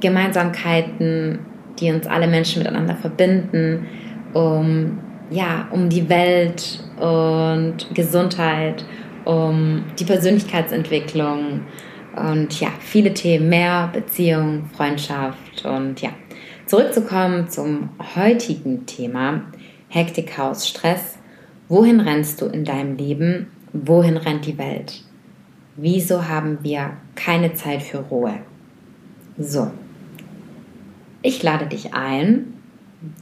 Gemeinsamkeiten, 0.00 1.38
die 1.78 1.90
uns 1.90 2.06
alle 2.06 2.26
Menschen 2.26 2.62
miteinander 2.62 2.96
verbinden, 2.96 3.86
um, 4.32 4.98
ja, 5.30 5.68
um 5.70 5.88
die 5.88 6.08
Welt 6.08 6.80
und 6.98 7.94
Gesundheit, 7.94 8.84
um 9.24 9.84
die 9.98 10.04
Persönlichkeitsentwicklung 10.04 11.62
und 12.16 12.60
ja, 12.60 12.68
viele 12.80 13.14
Themen 13.14 13.48
mehr, 13.48 13.90
Beziehung, 13.92 14.68
Freundschaft 14.76 15.64
und 15.64 16.00
ja. 16.00 16.10
Zurückzukommen 16.66 17.48
zum 17.48 17.90
heutigen 18.16 18.86
Thema, 18.86 19.42
Hektik, 19.88 20.28
Chaos, 20.28 20.66
Stress. 20.66 21.18
Wohin 21.68 22.00
rennst 22.00 22.40
du 22.40 22.46
in 22.46 22.64
deinem 22.64 22.96
Leben? 22.96 23.48
Wohin 23.72 24.16
rennt 24.16 24.46
die 24.46 24.56
Welt? 24.56 25.02
Wieso 25.76 26.26
haben 26.26 26.58
wir 26.62 26.96
keine 27.16 27.54
Zeit 27.54 27.82
für 27.82 27.98
Ruhe? 27.98 28.34
So, 29.36 29.70
ich 31.22 31.42
lade 31.42 31.66
dich 31.66 31.94
ein, 31.94 32.52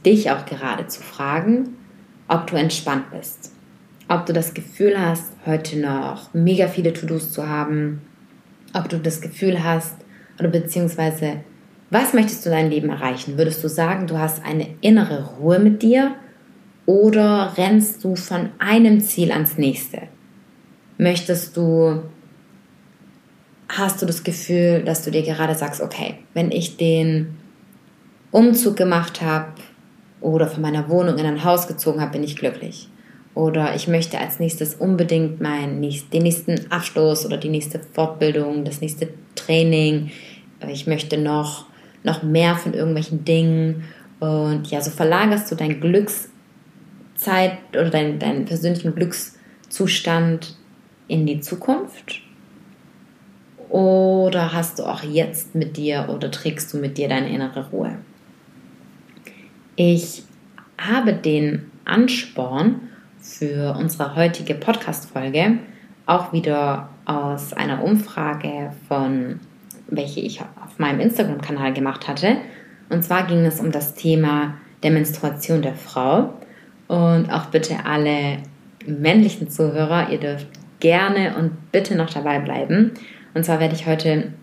dich 0.05 0.29
auch 0.29 0.45
gerade 0.45 0.87
zu 0.87 1.01
fragen, 1.01 1.69
ob 2.27 2.47
du 2.47 2.55
entspannt 2.55 3.11
bist. 3.11 3.51
Ob 4.09 4.25
du 4.25 4.33
das 4.33 4.53
Gefühl 4.53 4.99
hast, 4.99 5.31
heute 5.45 5.79
noch 5.79 6.33
mega 6.33 6.67
viele 6.67 6.93
To-Dos 6.93 7.31
zu 7.31 7.47
haben. 7.47 8.01
Ob 8.73 8.89
du 8.89 8.97
das 8.97 9.21
Gefühl 9.21 9.63
hast, 9.63 9.95
oder 10.39 10.49
beziehungsweise, 10.49 11.43
was 11.89 12.13
möchtest 12.13 12.45
du 12.45 12.49
in 12.49 12.55
deinem 12.55 12.69
Leben 12.71 12.89
erreichen? 12.89 13.37
Würdest 13.37 13.63
du 13.63 13.69
sagen, 13.69 14.07
du 14.07 14.17
hast 14.17 14.43
eine 14.43 14.67
innere 14.81 15.35
Ruhe 15.37 15.59
mit 15.59 15.83
dir? 15.83 16.15
Oder 16.85 17.53
rennst 17.55 18.03
du 18.03 18.15
von 18.15 18.49
einem 18.59 18.99
Ziel 18.99 19.31
ans 19.31 19.57
nächste? 19.57 20.03
Möchtest 20.97 21.55
du, 21.55 22.01
hast 23.69 24.01
du 24.01 24.05
das 24.05 24.23
Gefühl, 24.23 24.83
dass 24.83 25.05
du 25.05 25.11
dir 25.11 25.21
gerade 25.21 25.55
sagst, 25.55 25.81
okay, 25.81 26.15
wenn 26.33 26.51
ich 26.51 26.77
den 26.77 27.37
Umzug 28.31 28.75
gemacht 28.75 29.21
habe, 29.21 29.53
oder 30.23 30.47
von 30.47 30.61
meiner 30.61 30.89
Wohnung 30.89 31.17
in 31.17 31.25
ein 31.25 31.43
Haus 31.43 31.67
gezogen 31.67 32.01
habe, 32.01 32.13
bin 32.13 32.23
ich 32.23 32.37
glücklich. 32.37 32.87
Oder 33.35 33.75
ich 33.75 33.87
möchte 33.87 34.19
als 34.19 34.39
nächstes 34.39 34.75
unbedingt 34.75 35.41
meinen, 35.41 35.81
den 35.81 36.23
nächsten 36.23 36.71
Abschluss 36.71 37.25
oder 37.25 37.37
die 37.37 37.49
nächste 37.49 37.79
Fortbildung, 37.79 38.63
das 38.63 38.79
nächste 38.79 39.09
Training. 39.35 40.11
Ich 40.67 40.85
möchte 40.85 41.17
noch, 41.17 41.65
noch 42.03 42.21
mehr 42.21 42.55
von 42.55 42.73
irgendwelchen 42.73 43.25
Dingen. 43.25 43.85
Und 44.19 44.69
ja, 44.69 44.81
so 44.81 44.91
verlagerst 44.91 45.51
du 45.51 45.55
dein 45.55 45.81
Glückszeit 45.81 47.57
oder 47.71 47.89
deinen, 47.89 48.19
deinen 48.19 48.45
persönlichen 48.45 48.93
Glückszustand 48.93 50.55
in 51.07 51.25
die 51.25 51.41
Zukunft. 51.41 52.21
Oder 53.69 54.53
hast 54.53 54.77
du 54.77 54.83
auch 54.83 55.01
jetzt 55.01 55.55
mit 55.55 55.77
dir 55.77 56.07
oder 56.13 56.29
trägst 56.29 56.71
du 56.71 56.77
mit 56.77 56.99
dir 56.99 57.09
deine 57.09 57.33
innere 57.33 57.71
Ruhe? 57.71 57.97
Ich 59.75 60.21
habe 60.77 61.13
den 61.13 61.71
Ansporn 61.83 62.89
für 63.23 63.75
unsere 63.77 64.15
heutige 64.15 64.53
Podcast-Folge 64.53 65.59
auch 66.05 66.33
wieder 66.33 66.89
aus 67.05 67.53
einer 67.53 67.81
Umfrage 67.81 68.73
von, 68.89 69.39
welche 69.87 70.19
ich 70.19 70.41
auf 70.41 70.77
meinem 70.77 70.99
Instagram-Kanal 70.99 71.73
gemacht 71.73 72.07
hatte. 72.09 72.37
Und 72.89 73.03
zwar 73.03 73.25
ging 73.25 73.45
es 73.45 73.61
um 73.61 73.71
das 73.71 73.95
Thema 73.95 74.55
der 74.83 74.91
Menstruation 74.91 75.61
der 75.61 75.75
Frau. 75.75 76.33
Und 76.89 77.31
auch 77.31 77.45
bitte 77.45 77.85
alle 77.85 78.39
männlichen 78.85 79.49
Zuhörer, 79.49 80.09
ihr 80.09 80.19
dürft 80.19 80.47
gerne 80.81 81.37
und 81.37 81.71
bitte 81.71 81.95
noch 81.95 82.09
dabei 82.09 82.39
bleiben. 82.39 82.91
Und 83.33 83.45
zwar 83.45 83.61
werde 83.61 83.75
ich 83.75 83.87
heute 83.87 84.33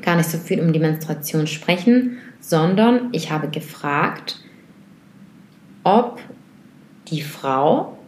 gar 0.00 0.16
nicht 0.16 0.30
so 0.30 0.38
viel 0.38 0.60
um 0.60 0.72
die 0.72 0.78
Menstruation 0.78 1.46
sprechen, 1.46 2.16
sondern 2.40 3.10
ich 3.12 3.30
habe 3.30 3.48
gefragt, 3.48 4.40
ob 5.82 6.20
die 7.08 7.22
Frau 7.22 7.98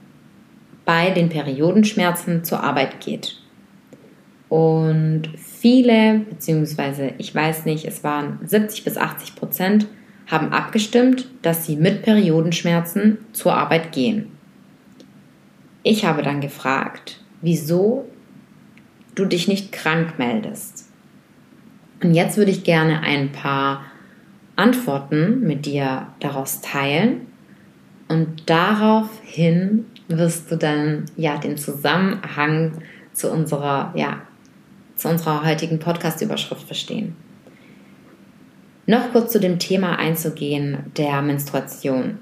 bei 0.84 1.10
den 1.10 1.28
Periodenschmerzen 1.28 2.44
zur 2.44 2.62
Arbeit 2.62 3.00
geht. 3.00 3.36
Und 4.48 5.28
viele, 5.36 6.20
beziehungsweise 6.30 7.12
ich 7.18 7.34
weiß 7.34 7.64
nicht, 7.64 7.84
es 7.84 8.04
waren 8.04 8.38
70 8.44 8.84
bis 8.84 8.96
80 8.96 9.34
Prozent, 9.34 9.86
haben 10.28 10.52
abgestimmt, 10.52 11.28
dass 11.42 11.66
sie 11.66 11.76
mit 11.76 12.02
Periodenschmerzen 12.02 13.18
zur 13.32 13.54
Arbeit 13.54 13.92
gehen. 13.92 14.30
Ich 15.82 16.04
habe 16.04 16.22
dann 16.22 16.40
gefragt, 16.40 17.20
wieso 17.42 18.08
du 19.14 19.24
dich 19.24 19.48
nicht 19.48 19.72
krank 19.72 20.18
meldest. 20.18 20.88
Und 22.02 22.14
jetzt 22.14 22.36
würde 22.36 22.50
ich 22.50 22.64
gerne 22.64 23.00
ein 23.00 23.32
paar 23.32 23.84
Antworten 24.56 25.40
mit 25.40 25.66
dir 25.66 26.08
daraus 26.20 26.60
teilen 26.60 27.26
und 28.08 28.48
daraufhin 28.48 29.86
wirst 30.08 30.50
du 30.50 30.56
dann 30.56 31.06
ja 31.16 31.38
den 31.38 31.56
Zusammenhang 31.56 32.72
zu 33.12 33.30
unserer 33.30 33.92
ja 33.96 34.22
zu 34.96 35.08
unserer 35.08 35.44
heutigen 35.44 35.78
Podcast-Überschrift 35.78 36.62
verstehen. 36.66 37.14
Noch 38.86 39.12
kurz 39.12 39.32
zu 39.32 39.40
dem 39.40 39.58
Thema 39.58 39.98
einzugehen 39.98 40.78
der 40.96 41.20
Menstruation. 41.20 42.18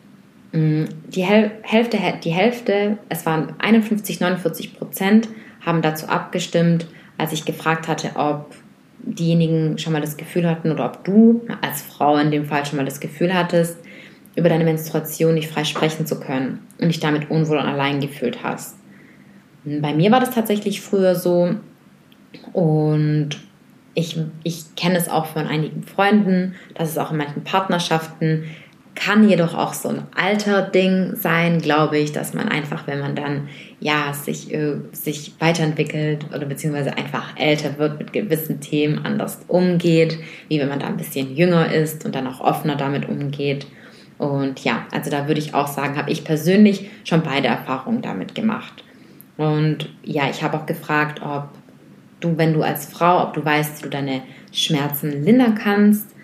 Mm, 0.52 0.84
die 1.08 1.22
Hälfte, 1.22 1.98
die 2.24 2.32
Hälfte, 2.32 2.98
es 3.08 3.26
waren 3.26 3.54
51, 3.58 4.20
49 4.20 4.76
Prozent, 4.76 5.28
haben 5.64 5.82
dazu 5.82 6.08
abgestimmt, 6.08 6.86
als 7.18 7.32
ich 7.32 7.44
gefragt 7.44 7.86
hatte, 7.86 8.12
ob 8.16 8.54
diejenigen 8.98 9.78
schon 9.78 9.92
mal 9.92 10.00
das 10.00 10.16
Gefühl 10.16 10.48
hatten 10.48 10.72
oder 10.72 10.86
ob 10.86 11.04
du 11.04 11.42
als 11.60 11.82
Frau 11.82 12.16
in 12.16 12.30
dem 12.30 12.46
Fall 12.46 12.64
schon 12.64 12.78
mal 12.78 12.86
das 12.86 13.00
Gefühl 13.00 13.34
hattest, 13.34 13.78
über 14.36 14.48
deine 14.48 14.64
Menstruation 14.64 15.34
nicht 15.34 15.50
frei 15.50 15.64
sprechen 15.64 16.06
zu 16.06 16.18
können 16.18 16.66
und 16.80 16.88
dich 16.88 17.00
damit 17.00 17.30
unwohl 17.30 17.58
und 17.58 17.66
allein 17.66 18.00
gefühlt 18.00 18.42
hast. 18.42 18.76
Bei 19.64 19.94
mir 19.94 20.10
war 20.10 20.20
das 20.20 20.32
tatsächlich 20.32 20.80
früher 20.80 21.14
so 21.14 21.54
und 22.52 23.30
ich, 23.94 24.18
ich 24.42 24.74
kenne 24.76 24.98
es 24.98 25.08
auch 25.08 25.26
von 25.26 25.46
einigen 25.46 25.84
Freunden, 25.84 26.54
das 26.74 26.90
ist 26.90 26.98
auch 26.98 27.12
in 27.12 27.16
manchen 27.16 27.44
Partnerschaften, 27.44 28.44
kann 28.94 29.28
jedoch 29.28 29.54
auch 29.54 29.74
so 29.74 29.88
ein 29.88 30.02
Alterding 30.14 31.16
sein, 31.16 31.60
glaube 31.60 31.98
ich, 31.98 32.12
dass 32.12 32.32
man 32.32 32.48
einfach, 32.48 32.86
wenn 32.86 33.00
man 33.00 33.16
dann 33.16 33.48
ja 33.80 34.12
sich, 34.12 34.52
äh, 34.52 34.76
sich 34.92 35.32
weiterentwickelt 35.40 36.26
oder 36.34 36.46
beziehungsweise 36.46 36.96
einfach 36.96 37.36
älter 37.36 37.78
wird, 37.78 37.98
mit 37.98 38.12
gewissen 38.12 38.60
Themen 38.60 39.04
anders 39.04 39.40
umgeht, 39.48 40.18
wie 40.48 40.60
wenn 40.60 40.68
man 40.68 40.78
da 40.78 40.86
ein 40.86 40.96
bisschen 40.96 41.34
jünger 41.34 41.72
ist 41.72 42.04
und 42.04 42.14
dann 42.14 42.26
auch 42.26 42.40
offener 42.40 42.76
damit 42.76 43.08
umgeht. 43.08 43.66
Und 44.18 44.62
ja, 44.64 44.86
also 44.92 45.10
da 45.10 45.26
würde 45.26 45.40
ich 45.40 45.54
auch 45.54 45.66
sagen, 45.66 45.96
habe 45.96 46.10
ich 46.10 46.24
persönlich 46.24 46.90
schon 47.04 47.22
beide 47.22 47.48
Erfahrungen 47.48 48.02
damit 48.02 48.34
gemacht. 48.34 48.84
Und 49.36 49.88
ja, 50.04 50.30
ich 50.30 50.42
habe 50.42 50.56
auch 50.56 50.66
gefragt, 50.66 51.20
ob 51.22 51.48
du, 52.20 52.36
wenn 52.38 52.54
du 52.54 52.62
als 52.62 52.86
Frau, 52.86 53.22
ob 53.22 53.34
du 53.34 53.44
weißt, 53.44 53.78
wie 53.78 53.82
du 53.82 53.90
deine 53.90 54.22
Schmerzen 54.52 55.24
lindern 55.24 55.56
kannst. 55.56 56.14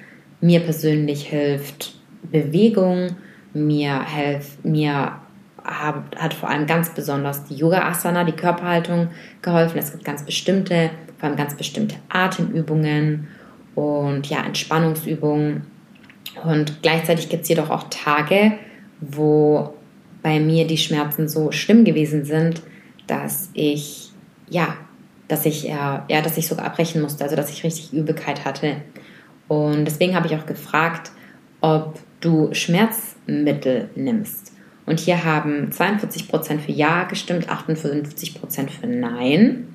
Mir 0.40 0.60
persönlich 0.60 1.28
hilft 1.28 1.94
Bewegung, 2.22 3.16
mir 3.52 4.04
hilft, 4.04 4.64
mir 4.64 5.12
hat, 5.64 6.16
hat 6.16 6.34
vor 6.34 6.48
allem 6.48 6.66
ganz 6.66 6.90
besonders 6.90 7.44
die 7.44 7.56
Yoga-Asana, 7.56 8.24
die 8.24 8.32
Körperhaltung 8.32 9.08
geholfen. 9.42 9.78
Es 9.78 9.92
gibt 9.92 10.04
ganz 10.04 10.24
bestimmte, 10.24 10.90
vor 11.18 11.28
allem 11.28 11.36
ganz 11.36 11.54
bestimmte 11.54 11.96
Atemübungen 12.08 13.28
und 13.74 14.26
ja, 14.26 14.42
Entspannungsübungen. 14.44 15.66
Und 16.44 16.82
gleichzeitig 16.82 17.28
gibt 17.28 17.42
es 17.44 17.48
jedoch 17.48 17.70
auch 17.70 17.84
Tage, 17.90 18.52
wo 19.00 19.74
bei 20.22 20.40
mir 20.40 20.66
die 20.66 20.78
Schmerzen 20.78 21.28
so 21.28 21.52
schlimm 21.52 21.84
gewesen 21.84 22.24
sind, 22.24 22.62
dass 23.06 23.50
ich, 23.54 24.10
ja, 24.48 24.76
dass 25.28 25.46
ich, 25.46 25.64
ja, 25.64 26.04
ja, 26.08 26.20
dass 26.20 26.36
ich 26.36 26.46
sogar 26.46 26.66
abbrechen 26.66 27.00
musste, 27.00 27.24
also 27.24 27.36
dass 27.36 27.50
ich 27.50 27.64
richtig 27.64 27.92
Übelkeit 27.92 28.44
hatte. 28.44 28.76
Und 29.48 29.84
deswegen 29.84 30.14
habe 30.14 30.26
ich 30.26 30.36
auch 30.36 30.46
gefragt, 30.46 31.10
ob 31.60 31.98
du 32.20 32.52
Schmerzmittel 32.52 33.90
nimmst. 33.94 34.52
Und 34.86 35.00
hier 35.00 35.24
haben 35.24 35.70
42% 35.70 36.58
für 36.58 36.72
Ja 36.72 37.04
gestimmt, 37.04 37.48
58% 37.48 38.70
für 38.70 38.86
Nein. 38.86 39.69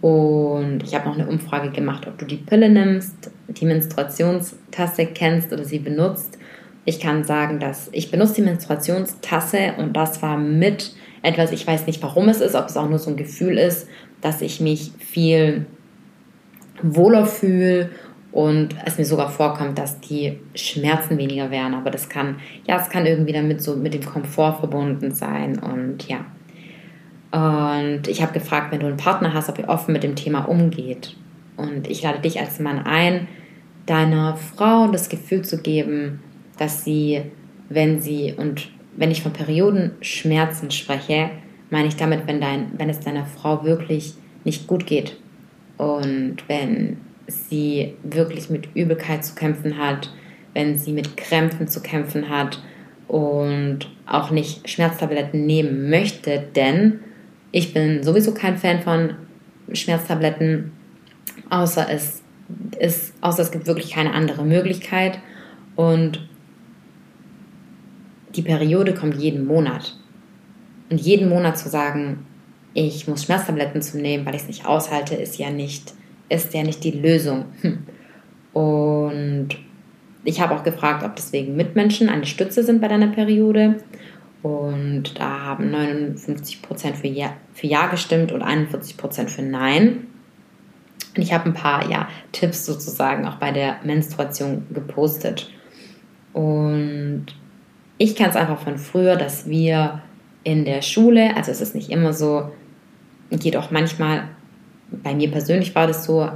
Und 0.00 0.82
ich 0.84 0.94
habe 0.94 1.08
noch 1.08 1.18
eine 1.18 1.26
Umfrage 1.26 1.70
gemacht, 1.70 2.06
ob 2.06 2.18
du 2.18 2.24
die 2.24 2.36
Pille 2.36 2.68
nimmst, 2.68 3.30
die 3.48 3.64
Menstruationstasse 3.64 5.06
kennst 5.06 5.52
oder 5.52 5.64
sie 5.64 5.80
benutzt. 5.80 6.38
Ich 6.84 7.00
kann 7.00 7.24
sagen, 7.24 7.58
dass 7.58 7.88
ich 7.92 8.10
benutze 8.10 8.36
die 8.36 8.42
Menstruationstasse 8.42 9.74
und 9.76 9.96
das 9.96 10.22
war 10.22 10.38
mit 10.38 10.94
etwas, 11.22 11.52
ich 11.52 11.66
weiß 11.66 11.86
nicht, 11.86 12.02
warum 12.02 12.28
es 12.28 12.40
ist, 12.40 12.54
ob 12.54 12.66
es 12.66 12.76
auch 12.76 12.88
nur 12.88 12.98
so 12.98 13.10
ein 13.10 13.16
Gefühl 13.16 13.58
ist, 13.58 13.88
dass 14.20 14.40
ich 14.40 14.60
mich 14.60 14.92
viel 14.98 15.66
wohler 16.82 17.26
fühle 17.26 17.90
und 18.30 18.76
es 18.84 18.98
mir 18.98 19.04
sogar 19.04 19.30
vorkommt, 19.30 19.78
dass 19.78 20.00
die 20.00 20.38
Schmerzen 20.54 21.18
weniger 21.18 21.50
werden. 21.50 21.74
Aber 21.74 21.90
das 21.90 22.08
kann, 22.08 22.36
ja, 22.66 22.80
es 22.80 22.88
kann 22.88 23.06
irgendwie 23.06 23.32
damit 23.32 23.62
so 23.62 23.76
mit 23.76 23.94
dem 23.94 24.04
Komfort 24.04 24.58
verbunden 24.58 25.12
sein 25.12 25.58
und 25.58 26.08
ja. 26.08 26.24
Und 27.30 28.08
ich 28.08 28.22
habe 28.22 28.32
gefragt, 28.32 28.72
wenn 28.72 28.80
du 28.80 28.86
einen 28.86 28.96
Partner 28.96 29.34
hast, 29.34 29.48
ob 29.48 29.58
ihr 29.58 29.68
offen 29.68 29.92
mit 29.92 30.02
dem 30.02 30.16
Thema 30.16 30.42
umgeht. 30.42 31.14
Und 31.56 31.88
ich 31.88 32.02
lade 32.02 32.20
dich 32.20 32.40
als 32.40 32.58
Mann 32.58 32.78
ein, 32.78 33.28
deiner 33.86 34.36
Frau 34.36 34.88
das 34.88 35.08
Gefühl 35.08 35.42
zu 35.42 35.60
geben, 35.60 36.20
dass 36.58 36.84
sie, 36.84 37.22
wenn 37.68 38.00
sie, 38.00 38.34
und 38.36 38.70
wenn 38.96 39.10
ich 39.10 39.22
von 39.22 39.32
Periodenschmerzen 39.32 40.70
spreche, 40.70 41.30
meine 41.70 41.88
ich 41.88 41.96
damit, 41.96 42.26
wenn, 42.26 42.40
dein, 42.40 42.72
wenn 42.78 42.88
es 42.88 43.00
deiner 43.00 43.26
Frau 43.26 43.64
wirklich 43.64 44.14
nicht 44.44 44.66
gut 44.66 44.86
geht 44.86 45.16
und 45.76 46.36
wenn 46.48 46.98
sie 47.26 47.94
wirklich 48.02 48.48
mit 48.48 48.74
Übelkeit 48.74 49.24
zu 49.24 49.34
kämpfen 49.34 49.78
hat, 49.78 50.10
wenn 50.54 50.78
sie 50.78 50.92
mit 50.92 51.16
Krämpfen 51.16 51.68
zu 51.68 51.82
kämpfen 51.82 52.28
hat 52.30 52.62
und 53.06 53.80
auch 54.06 54.30
nicht 54.30 54.68
Schmerztabletten 54.68 55.46
nehmen 55.46 55.90
möchte, 55.90 56.44
denn 56.56 57.00
ich 57.52 57.72
bin 57.72 58.02
sowieso 58.02 58.34
kein 58.34 58.56
Fan 58.56 58.82
von 58.82 59.14
Schmerztabletten, 59.72 60.72
außer 61.50 61.88
es, 61.90 62.22
ist, 62.78 63.14
außer 63.20 63.42
es 63.42 63.50
gibt 63.50 63.66
wirklich 63.66 63.92
keine 63.92 64.12
andere 64.12 64.44
Möglichkeit 64.44 65.18
und 65.76 66.28
die 68.34 68.42
Periode 68.42 68.94
kommt 68.94 69.16
jeden 69.16 69.46
Monat. 69.46 69.96
Und 70.90 71.00
jeden 71.00 71.28
Monat 71.28 71.58
zu 71.58 71.68
sagen, 71.68 72.24
ich 72.72 73.08
muss 73.08 73.24
Schmerztabletten 73.24 73.82
zu 73.82 73.98
nehmen, 73.98 74.24
weil 74.24 74.34
ich 74.34 74.42
es 74.42 74.48
nicht 74.48 74.66
aushalte, 74.66 75.14
ist 75.14 75.38
ja 75.38 75.50
nicht 75.50 75.92
ist 76.28 76.54
ja 76.54 76.62
nicht 76.62 76.84
die 76.84 76.90
Lösung. 76.90 77.46
Hm. 77.62 77.78
Und 78.52 79.48
ich 80.24 80.40
habe 80.40 80.54
auch 80.54 80.64
gefragt, 80.64 81.04
ob 81.04 81.16
deswegen 81.16 81.56
Mitmenschen 81.56 82.08
eine 82.08 82.26
Stütze 82.26 82.62
sind 82.62 82.80
bei 82.80 82.88
deiner 82.88 83.08
Periode. 83.08 83.76
Und 84.42 85.18
da 85.18 85.40
haben 85.40 85.74
59% 85.74 86.94
für 86.94 87.08
ja, 87.08 87.34
für 87.54 87.66
ja 87.66 87.88
gestimmt 87.88 88.32
und 88.32 88.42
41% 88.42 89.28
für 89.28 89.42
Nein. 89.42 90.06
Und 91.16 91.22
ich 91.22 91.32
habe 91.32 91.46
ein 91.46 91.54
paar 91.54 91.90
ja, 91.90 92.08
Tipps 92.32 92.64
sozusagen 92.64 93.26
auch 93.26 93.36
bei 93.36 93.50
der 93.50 93.76
Menstruation 93.84 94.66
gepostet. 94.72 95.50
Und 96.32 97.26
ich 97.98 98.14
kenne 98.14 98.30
es 98.30 98.36
einfach 98.36 98.60
von 98.60 98.78
früher, 98.78 99.16
dass 99.16 99.48
wir 99.48 100.02
in 100.44 100.64
der 100.64 100.82
Schule, 100.82 101.36
also 101.36 101.50
es 101.50 101.60
ist 101.60 101.74
nicht 101.74 101.90
immer 101.90 102.12
so, 102.12 102.52
geht 103.30 103.56
auch 103.56 103.70
manchmal 103.70 104.28
bei 104.90 105.14
mir 105.14 105.30
persönlich 105.30 105.74
war 105.74 105.86
das 105.86 106.04
so 106.04 106.28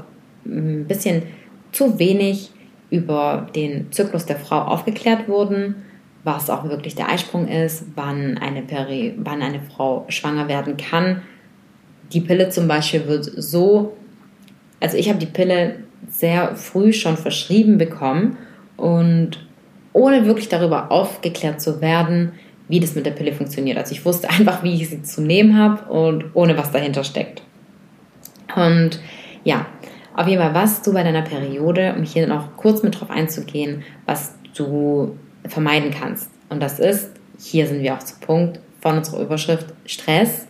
ein 0.44 0.86
bisschen 0.86 1.22
zu 1.70 1.98
wenig 1.98 2.50
über 2.90 3.46
den 3.54 3.90
Zyklus 3.92 4.26
der 4.26 4.36
Frau 4.36 4.60
aufgeklärt 4.60 5.28
wurden, 5.28 5.76
was 6.24 6.50
auch 6.50 6.64
wirklich 6.64 6.94
der 6.94 7.08
Eisprung 7.08 7.48
ist, 7.48 7.85
wann 7.96 8.38
eine, 8.38 8.62
Peri 8.62 9.14
wann 9.18 9.42
eine 9.42 9.61
Frau 9.61 10.04
schwanger 10.08 10.48
werden 10.48 10.76
kann. 10.76 11.22
Die 12.12 12.20
Pille 12.20 12.48
zum 12.50 12.68
Beispiel 12.68 13.06
wird 13.06 13.24
so, 13.24 13.96
also 14.80 14.96
ich 14.96 15.08
habe 15.08 15.18
die 15.18 15.26
Pille 15.26 15.76
sehr 16.08 16.54
früh 16.56 16.92
schon 16.92 17.16
verschrieben 17.16 17.78
bekommen 17.78 18.37
und 18.76 19.46
ohne 19.92 20.26
wirklich 20.26 20.48
darüber 20.48 20.90
aufgeklärt 20.90 21.61
zu 21.61 21.80
werden, 21.80 22.32
wie 22.68 22.80
das 22.80 22.94
mit 22.94 23.04
der 23.04 23.11
Pille 23.11 23.32
funktioniert. 23.32 23.78
Also 23.78 23.92
ich 23.92 24.04
wusste 24.04 24.30
einfach, 24.30 24.62
wie 24.62 24.74
ich 24.74 24.88
sie 24.88 25.02
zu 25.02 25.22
nehmen 25.22 25.58
habe 25.58 25.90
und 25.92 26.24
ohne 26.35 26.56
was 26.56 26.70
dahinter 26.70 27.04
steckt. 27.04 27.42
Und 28.54 29.00
ja, 29.44 29.66
auf 30.14 30.28
jeden 30.28 30.40
Fall, 30.40 30.54
was 30.54 30.82
du 30.82 30.92
bei 30.92 31.02
deiner 31.02 31.22
Periode, 31.22 31.94
um 31.96 32.04
hier 32.04 32.26
noch 32.26 32.56
kurz 32.56 32.82
mit 32.82 33.00
drauf 33.00 33.11
einzugehen, 33.11 33.82
was 34.06 34.35
du 34.56 35.16
vermeiden 35.46 35.90
kannst. 35.90 36.31
Und 36.48 36.62
das 36.62 36.78
ist, 36.78 37.11
hier 37.38 37.66
sind 37.66 37.83
wir 37.83 37.94
auch 37.94 38.02
zu 38.02 38.18
Punkt 38.20 38.61
von 38.81 38.98
unserer 38.98 39.20
Überschrift 39.20 39.66
Stress, 39.87 40.46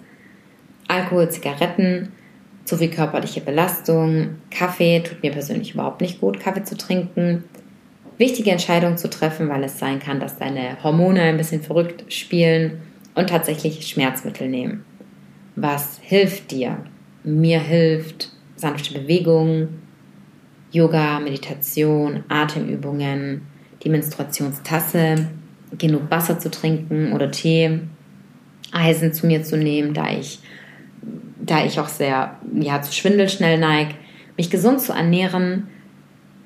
Alkohol, 0.89 1.31
Zigaretten, 1.31 2.13
zu 2.65 2.77
viel 2.77 2.91
körperliche 2.91 3.41
Belastung, 3.41 4.37
Kaffee 4.51 5.01
tut 5.01 5.23
mir 5.23 5.33
persönlich 5.33 5.75
überhaupt 5.75 6.01
nicht 6.01 6.21
gut, 6.21 6.39
Kaffee 6.39 6.65
zu 6.65 6.77
trinken, 6.77 7.45
wichtige 8.19 8.51
Entscheidungen 8.51 8.99
zu 8.99 9.11
treffen, 9.11 9.49
weil 9.49 9.65
es 9.65 9.79
sein 9.79 9.99
kann, 9.99 10.21
dass 10.21 10.39
deine 10.39 10.83
Hormone 10.83 11.23
ein 11.23 11.37
bisschen 11.37 11.63
verrückt 11.63 12.13
spielen 12.13 12.81
und 13.15 13.31
tatsächlich 13.31 13.87
Schmerzmittel 13.87 14.49
nehmen. 14.49 14.85
Was 15.57 15.99
hilft 16.01 16.51
dir? 16.51 16.79
Mir 17.25 17.61
hilft 17.61 18.31
sanfte 18.57 18.99
Bewegung, 18.99 19.69
Yoga, 20.71 21.21
Meditation, 21.21 22.25
Atemübungen, 22.29 23.43
die 23.83 23.91
Menstruationstasse, 23.91 25.29
genug 25.79 26.11
Wasser 26.11 26.39
zu 26.39 26.51
trinken 26.51 27.13
oder 27.13 27.31
Tee, 27.31 27.81
Eisen 28.73 29.13
zu 29.13 29.27
mir 29.27 29.43
zu 29.43 29.57
nehmen, 29.57 29.95
da 29.95 30.11
ich, 30.11 30.41
da 31.41 31.65
ich 31.65 31.81
auch 31.81 31.89
sehr 31.89 32.37
ja, 32.55 32.83
zu 32.83 32.93
Schwindel 32.93 33.29
schnell 33.29 33.59
neige, 33.59 33.95
mich 34.37 34.51
gesund 34.51 34.81
zu 34.81 34.93
ernähren 34.93 35.69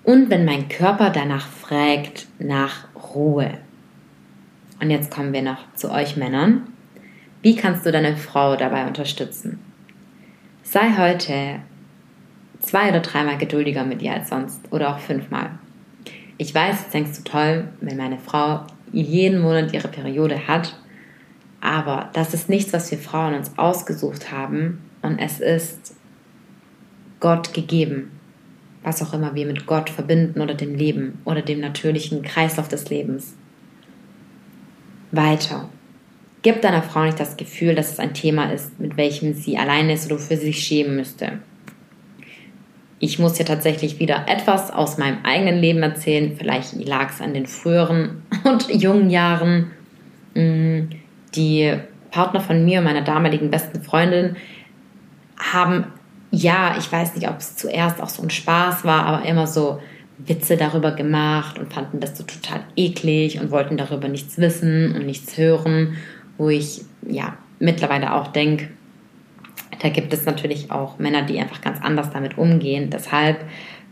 und 0.05 0.31
wenn 0.31 0.45
mein 0.45 0.69
Körper 0.69 1.11
danach 1.11 1.47
fragt, 1.47 2.27
nach 2.39 2.87
Ruhe. 3.15 3.59
Und 4.81 4.91
jetzt 4.91 5.11
kommen 5.11 5.33
wir 5.33 5.43
noch 5.43 5.73
zu 5.75 5.91
euch 5.91 6.17
Männern. 6.17 6.69
Wie 7.43 7.57
kannst 7.57 7.87
du 7.87 7.93
deine 7.93 8.17
Frau 8.17 8.57
dabei 8.57 8.87
unterstützen? 8.87 9.59
Sei 10.63 10.97
heute 10.99 11.61
zwei 12.61 12.89
oder 12.91 13.01
dreimal 13.01 13.39
geduldiger 13.39 13.85
mit 13.85 14.03
ihr 14.03 14.13
als 14.13 14.29
sonst 14.29 14.61
oder 14.73 14.95
auch 14.95 14.99
fünfmal. 14.99 15.51
Ich 16.39 16.55
weiß, 16.55 16.81
jetzt 16.81 16.95
denkst 16.95 17.17
du 17.19 17.25
toll, 17.25 17.69
wenn 17.81 17.97
meine 17.97 18.19
Frau 18.19 18.67
jeden 18.93 19.41
Monat 19.41 19.73
ihre 19.73 19.89
Periode 19.89 20.47
hat, 20.47 20.79
aber 21.61 22.11
das 22.13 22.35
ist 22.35 22.49
nichts, 22.49 22.73
was 22.73 22.91
wir 22.91 22.99
Frauen 22.99 23.35
uns 23.35 23.57
ausgesucht 23.57 24.31
haben 24.31 24.83
und 25.03 25.19
es 25.19 25.41
ist 25.41 25.95
Gott 27.21 27.55
gegeben. 27.55 28.13
was 28.87 29.03
auch 29.03 29.13
immer 29.13 29.35
wir 29.35 29.47
mit 29.47 29.67
Gott 29.67 29.91
verbinden 29.91 30.41
oder 30.41 30.55
dem 30.55 30.77
Leben 30.77 31.19
oder 31.25 31.43
dem 31.43 31.59
natürlichen 31.59 32.23
Kreislauf 32.23 32.69
des 32.69 32.89
Lebens. 32.89 33.35
Weiter. 35.11 35.69
Gib 36.43 36.63
deiner 36.63 36.83
Frau 36.83 37.03
nicht 37.03 37.19
das 37.19 37.37
Gefühl, 37.37 37.75
dass 37.75 37.91
es 37.91 37.99
ein 37.99 38.15
Thema 38.15 38.53
ist, 38.53 38.79
mit 38.79 38.97
welchem 38.97 39.35
sie 39.35 39.59
alleine 39.59 39.95
ist 39.95 40.07
oder 40.07 40.21
für 40.21 40.37
sich 40.37 40.63
schämen 40.63 40.95
müsste. 40.95 41.41
Ich 42.99 43.19
muss 43.19 43.35
dir 43.35 43.45
tatsächlich 43.45 43.99
wieder 43.99 44.25
etwas 44.27 44.71
aus 44.71 44.97
meinem 44.97 45.19
eigenen 45.25 45.59
Leben 45.59 45.83
erzählen. 45.83 46.35
Vielleicht 46.37 46.75
lag 46.87 47.11
es 47.11 47.21
an 47.21 47.35
den 47.35 47.47
früheren 47.47 48.23
und 48.45 48.69
jungen 48.73 49.11
Jahren. 49.11 49.71
Mm, 50.35 50.89
die 51.35 51.75
Partner 52.11 52.41
von 52.41 52.65
mir 52.65 52.81
meiner 52.81 53.03
damaligen 53.03 53.51
besten 53.51 53.83
Freundin 53.83 54.37
haben, 55.39 55.87
ja, 56.31 56.77
ich 56.79 56.91
weiß 56.91 57.15
nicht, 57.15 57.29
ob 57.29 57.39
es 57.39 57.57
zuerst 57.57 58.01
auch 58.01 58.09
so 58.09 58.23
ein 58.23 58.31
Spaß 58.31 58.85
war, 58.85 59.05
aber 59.05 59.27
immer 59.27 59.47
so 59.47 59.81
Witze 60.19 60.57
darüber 60.57 60.93
gemacht 60.93 61.59
und 61.59 61.73
fanden 61.73 62.01
das 62.01 62.17
so 62.17 62.25
total 62.25 62.61
eklig 62.75 63.39
und 63.39 63.51
wollten 63.51 63.77
darüber 63.77 64.09
nichts 64.09 64.39
wissen 64.39 64.95
und 64.95 65.05
nichts 65.05 65.37
hören 65.37 65.97
wo 66.39 66.49
ich 66.49 66.83
ja 67.09 67.37
mittlerweile 67.59 68.15
auch 68.15 68.29
denke, 68.29 68.69
da 69.81 69.89
gibt 69.89 70.13
es 70.13 70.25
natürlich 70.27 70.71
auch 70.71 70.99
Männer, 70.99 71.23
die 71.23 71.39
einfach 71.39 71.61
ganz 71.61 71.81
anders 71.83 72.11
damit 72.11 72.39
umgehen. 72.39 72.91
Deshalb, 72.91 73.45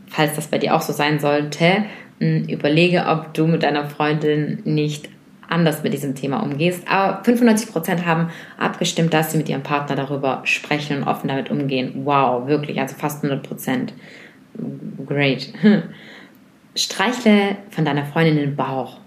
falls 0.07 0.35
das 0.35 0.49
bei 0.49 0.59
dir 0.59 0.75
auch 0.75 0.83
so 0.83 0.92
sein 0.92 1.18
sollte, 1.18 1.85
hm, 2.20 2.44
überlege, 2.49 3.07
ob 3.07 3.35
du 3.35 3.47
mit 3.47 3.62
deiner 3.62 3.88
Freundin 3.88 4.61
nicht 4.64 5.09
anders 5.49 5.83
mit 5.83 5.92
diesem 5.92 6.14
Thema 6.14 6.42
umgehst. 6.42 6.87
Aber 6.88 7.23
95% 7.23 8.05
haben 8.05 8.31
abgestimmt, 8.59 9.12
dass 9.12 9.33
sie 9.33 9.38
mit 9.38 9.49
ihrem 9.49 9.62
Partner 9.62 9.97
darüber 9.97 10.40
sprechen 10.44 10.99
und 10.99 11.05
offen 11.05 11.29
damit 11.29 11.51
umgehen. 11.51 12.03
Wow, 12.05 12.47
wirklich, 12.47 12.81
also 12.81 12.94
fast 12.97 13.25
100%. 13.25 13.90
Great. 15.07 15.53
Streichle 16.77 17.57
von 17.70 17.85
deiner 17.85 18.05
Freundin 18.05 18.37
den 18.37 18.57
Bauch 18.57 18.99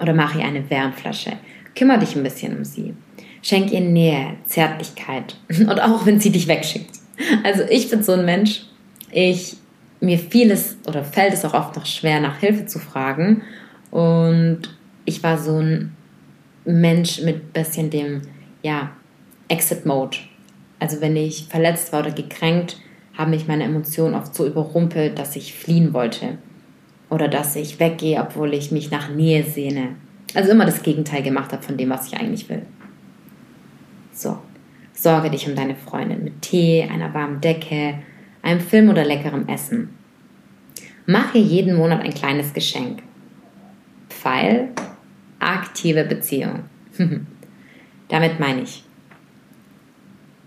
oder 0.00 0.14
mache 0.14 0.38
ihr 0.38 0.44
eine 0.44 0.68
Wärmflasche. 0.68 1.32
Kümmere 1.74 2.00
dich 2.00 2.16
ein 2.16 2.22
bisschen 2.22 2.56
um 2.56 2.64
sie. 2.64 2.94
Schenk 3.42 3.72
ihr 3.72 3.80
Nähe, 3.80 4.34
Zärtlichkeit 4.44 5.36
und 5.48 5.80
auch 5.80 6.06
wenn 6.06 6.20
sie 6.20 6.30
dich 6.30 6.48
wegschickt. 6.48 6.98
Also 7.44 7.62
ich 7.68 7.90
bin 7.90 8.02
so 8.02 8.12
ein 8.12 8.24
Mensch, 8.24 8.62
ich 9.10 9.56
mir 10.00 10.18
fiel 10.18 10.50
es 10.50 10.76
oder 10.86 11.04
fällt 11.04 11.32
es 11.32 11.44
auch 11.44 11.54
oft 11.54 11.76
noch 11.76 11.86
schwer, 11.86 12.20
nach 12.20 12.38
Hilfe 12.38 12.66
zu 12.66 12.78
fragen. 12.78 13.42
Und 13.90 14.62
ich 15.04 15.22
war 15.22 15.38
so 15.38 15.58
ein 15.58 15.96
Mensch 16.64 17.22
mit 17.22 17.52
bisschen 17.52 17.90
dem, 17.90 18.22
ja, 18.62 18.90
Exit-Mode. 19.48 20.18
Also 20.78 21.00
wenn 21.00 21.16
ich 21.16 21.46
verletzt 21.48 21.92
war 21.92 22.00
oder 22.00 22.12
gekränkt, 22.12 22.78
haben 23.16 23.30
mich 23.30 23.48
meine 23.48 23.64
Emotionen 23.64 24.14
oft 24.14 24.34
so 24.34 24.46
überrumpelt, 24.46 25.18
dass 25.18 25.34
ich 25.34 25.54
fliehen 25.54 25.92
wollte. 25.92 26.38
Oder 27.10 27.26
dass 27.28 27.56
ich 27.56 27.80
weggehe, 27.80 28.20
obwohl 28.20 28.52
ich 28.54 28.70
mich 28.70 28.90
nach 28.90 29.08
Nähe 29.08 29.42
sehne. 29.42 29.96
Also 30.34 30.50
immer 30.50 30.66
das 30.66 30.82
Gegenteil 30.82 31.22
gemacht 31.22 31.52
habe 31.52 31.62
von 31.62 31.76
dem, 31.76 31.88
was 31.88 32.06
ich 32.06 32.20
eigentlich 32.20 32.48
will. 32.48 32.62
So, 34.18 34.36
sorge 34.94 35.30
dich 35.30 35.48
um 35.48 35.54
deine 35.54 35.76
Freundin 35.76 36.24
mit 36.24 36.42
Tee, 36.42 36.82
einer 36.82 37.14
warmen 37.14 37.40
Decke, 37.40 38.00
einem 38.42 38.58
Film 38.58 38.88
oder 38.88 39.04
leckerem 39.04 39.46
Essen. 39.46 39.90
Mache 41.06 41.38
jeden 41.38 41.76
Monat 41.76 42.02
ein 42.02 42.12
kleines 42.12 42.52
Geschenk. 42.52 43.00
Pfeil, 44.08 44.70
aktive 45.38 46.02
Beziehung. 46.02 46.64
Damit 48.08 48.40
meine 48.40 48.62
ich, 48.62 48.82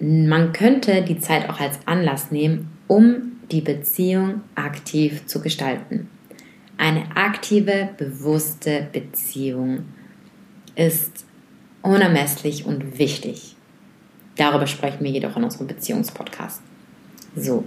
man 0.01 0.51
könnte 0.51 1.01
die 1.03 1.19
Zeit 1.19 1.49
auch 1.49 1.61
als 1.61 1.79
Anlass 1.85 2.29
nehmen, 2.29 2.71
um 2.87 3.37
die 3.53 3.61
Beziehung 3.61 4.41
aktiv 4.55 5.25
zu 5.27 5.41
gestalten. 5.41 6.09
Eine 6.77 7.15
aktive, 7.15 7.87
bewusste 7.97 8.89
Beziehung 8.91 9.85
ist 10.75 11.25
unermesslich 11.81 12.65
und 12.65 12.99
wichtig. 12.99 13.55
Darüber 14.35 14.67
sprechen 14.67 15.03
wir 15.03 15.11
jedoch 15.11 15.35
in 15.37 15.43
unserem 15.43 15.67
Beziehungspodcast. 15.67 16.61
So, 17.35 17.65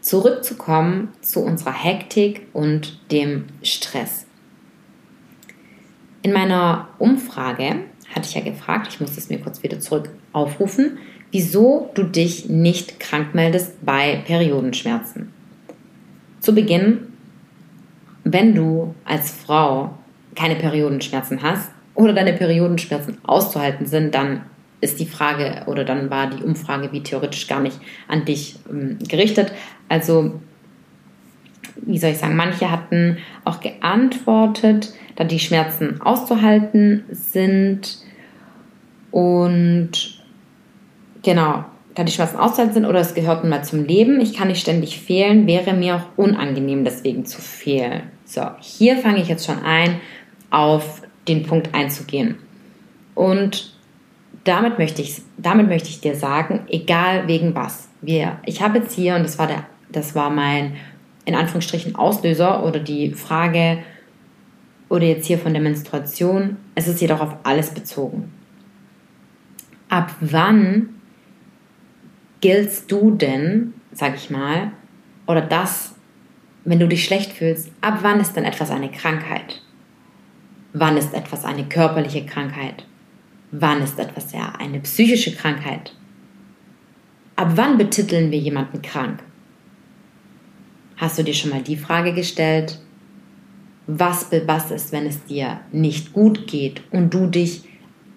zurückzukommen 0.00 1.08
zu 1.20 1.40
unserer 1.40 1.72
Hektik 1.72 2.46
und 2.52 2.98
dem 3.10 3.44
Stress. 3.62 4.26
In 6.22 6.32
meiner 6.32 6.88
Umfrage 6.98 7.84
hatte 8.14 8.28
ich 8.28 8.34
ja 8.34 8.42
gefragt, 8.42 8.88
ich 8.90 9.00
muss 9.00 9.16
es 9.16 9.28
mir 9.28 9.40
kurz 9.40 9.62
wieder 9.62 9.80
zurück 9.80 10.10
aufrufen, 10.32 10.98
wieso 11.30 11.90
du 11.94 12.04
dich 12.04 12.48
nicht 12.48 13.00
krank 13.00 13.34
meldest 13.34 13.84
bei 13.84 14.22
Periodenschmerzen. 14.26 15.32
Zu 16.40 16.54
Beginn 16.54 17.12
wenn 18.24 18.54
du 18.54 18.94
als 19.04 19.30
Frau 19.30 19.98
keine 20.34 20.56
Periodenschmerzen 20.56 21.42
hast 21.42 21.70
oder 21.94 22.12
deine 22.12 22.32
Periodenschmerzen 22.32 23.18
auszuhalten 23.24 23.86
sind, 23.86 24.14
dann 24.14 24.42
ist 24.82 25.00
die 25.00 25.06
Frage 25.06 25.62
oder 25.66 25.84
dann 25.84 26.10
war 26.10 26.28
die 26.28 26.42
Umfrage 26.42 26.92
wie 26.92 27.02
theoretisch 27.02 27.46
gar 27.46 27.60
nicht 27.60 27.78
an 28.08 28.26
dich 28.26 28.56
ähm, 28.68 28.98
gerichtet. 29.08 29.52
Also, 29.88 30.40
wie 31.76 31.98
soll 31.98 32.10
ich 32.10 32.18
sagen, 32.18 32.36
manche 32.36 32.70
hatten 32.70 33.18
auch 33.44 33.60
geantwortet, 33.60 34.92
da 35.16 35.24
die 35.24 35.38
Schmerzen 35.38 36.00
auszuhalten 36.02 37.04
sind 37.10 37.98
und 39.10 39.90
genau, 41.22 41.64
da 41.94 42.04
die 42.04 42.12
Schmerzen 42.12 42.36
auszuhalten 42.36 42.74
sind 42.74 42.86
oder 42.86 43.00
es 43.00 43.14
gehört 43.14 43.44
nun 43.44 43.50
mal 43.50 43.62
zum 43.62 43.84
Leben, 43.84 44.20
ich 44.20 44.34
kann 44.34 44.48
nicht 44.48 44.60
ständig 44.60 44.98
fehlen, 44.98 45.46
wäre 45.46 45.74
mir 45.74 45.96
auch 45.96 46.18
unangenehm 46.18 46.84
deswegen 46.84 47.24
zu 47.24 47.40
fehlen. 47.40 48.02
So, 48.24 48.42
hier 48.60 48.96
fange 48.96 49.22
ich 49.22 49.28
jetzt 49.28 49.46
schon 49.46 49.62
ein, 49.62 50.00
auf 50.50 51.02
den 51.28 51.44
Punkt 51.44 51.72
einzugehen. 51.72 52.36
Und 53.14 53.71
damit 54.44 54.78
möchte 54.78 55.02
ich, 55.02 55.22
damit 55.36 55.68
möchte 55.68 55.88
ich 55.88 56.00
dir 56.00 56.14
sagen, 56.14 56.60
egal 56.68 57.28
wegen 57.28 57.54
was. 57.54 57.88
Wir, 58.00 58.38
ich 58.44 58.62
habe 58.62 58.78
jetzt 58.78 58.94
hier, 58.94 59.14
und 59.16 59.22
das 59.22 59.38
war, 59.38 59.46
der, 59.46 59.64
das 59.90 60.14
war 60.14 60.30
mein, 60.30 60.76
in 61.24 61.34
Anführungsstrichen, 61.34 61.94
Auslöser 61.94 62.64
oder 62.64 62.80
die 62.80 63.12
Frage, 63.12 63.78
oder 64.88 65.06
jetzt 65.06 65.26
hier 65.26 65.38
von 65.38 65.52
der 65.54 65.62
Menstruation, 65.62 66.56
es 66.74 66.86
ist 66.86 67.00
jedoch 67.00 67.20
auf 67.20 67.36
alles 67.44 67.70
bezogen. 67.70 68.30
Ab 69.88 70.10
wann 70.20 70.90
giltst 72.40 72.90
du 72.92 73.12
denn, 73.12 73.72
sag 73.92 74.14
ich 74.16 74.28
mal, 74.28 74.72
oder 75.26 75.40
das 75.40 75.94
wenn 76.64 76.78
du 76.78 76.88
dich 76.88 77.04
schlecht 77.04 77.32
fühlst, 77.32 77.70
ab 77.80 77.98
wann 78.02 78.20
ist 78.20 78.34
denn 78.34 78.44
etwas 78.44 78.70
eine 78.70 78.90
Krankheit? 78.90 79.62
Wann 80.72 80.96
ist 80.96 81.12
etwas 81.12 81.44
eine 81.44 81.64
körperliche 81.64 82.24
Krankheit? 82.24 82.84
Wann 83.54 83.82
ist 83.82 83.98
etwas 83.98 84.32
ja 84.32 84.54
eine 84.58 84.80
psychische 84.80 85.34
Krankheit? 85.34 85.94
Ab 87.36 87.52
wann 87.54 87.76
betiteln 87.76 88.30
wir 88.30 88.38
jemanden 88.38 88.80
krank? 88.80 89.22
Hast 90.96 91.18
du 91.18 91.22
dir 91.22 91.34
schon 91.34 91.50
mal 91.50 91.60
die 91.60 91.76
Frage 91.76 92.14
gestellt, 92.14 92.80
was, 93.86 94.32
ist, 94.70 94.92
wenn 94.92 95.04
es 95.04 95.24
dir 95.24 95.60
nicht 95.70 96.14
gut 96.14 96.46
geht 96.46 96.82
und 96.92 97.12
du 97.12 97.26
dich 97.26 97.64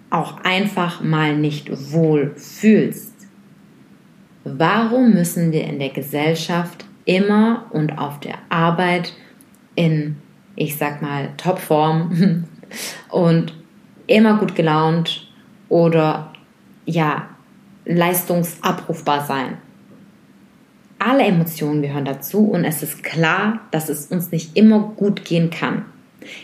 auch 0.08 0.42
einfach 0.42 1.02
mal 1.02 1.36
nicht 1.36 1.92
wohl 1.92 2.34
fühlst? 2.36 3.12
Warum 4.44 5.12
müssen 5.12 5.52
wir 5.52 5.64
in 5.64 5.78
der 5.78 5.90
Gesellschaft 5.90 6.86
immer 7.04 7.66
und 7.72 7.98
auf 7.98 8.20
der 8.20 8.36
Arbeit 8.48 9.12
in, 9.74 10.16
ich 10.54 10.76
sag 10.78 11.02
mal, 11.02 11.30
Topform 11.36 12.44
und 13.10 13.52
immer 14.06 14.38
gut 14.38 14.54
gelaunt 14.54 15.25
oder 15.68 16.32
ja, 16.84 17.28
leistungsabrufbar 17.84 19.24
sein. 19.24 19.58
Alle 20.98 21.24
Emotionen 21.24 21.82
gehören 21.82 22.04
dazu 22.04 22.48
und 22.48 22.64
es 22.64 22.82
ist 22.82 23.02
klar, 23.02 23.60
dass 23.70 23.88
es 23.88 24.06
uns 24.06 24.32
nicht 24.32 24.56
immer 24.56 24.80
gut 24.96 25.24
gehen 25.24 25.50
kann. 25.50 25.84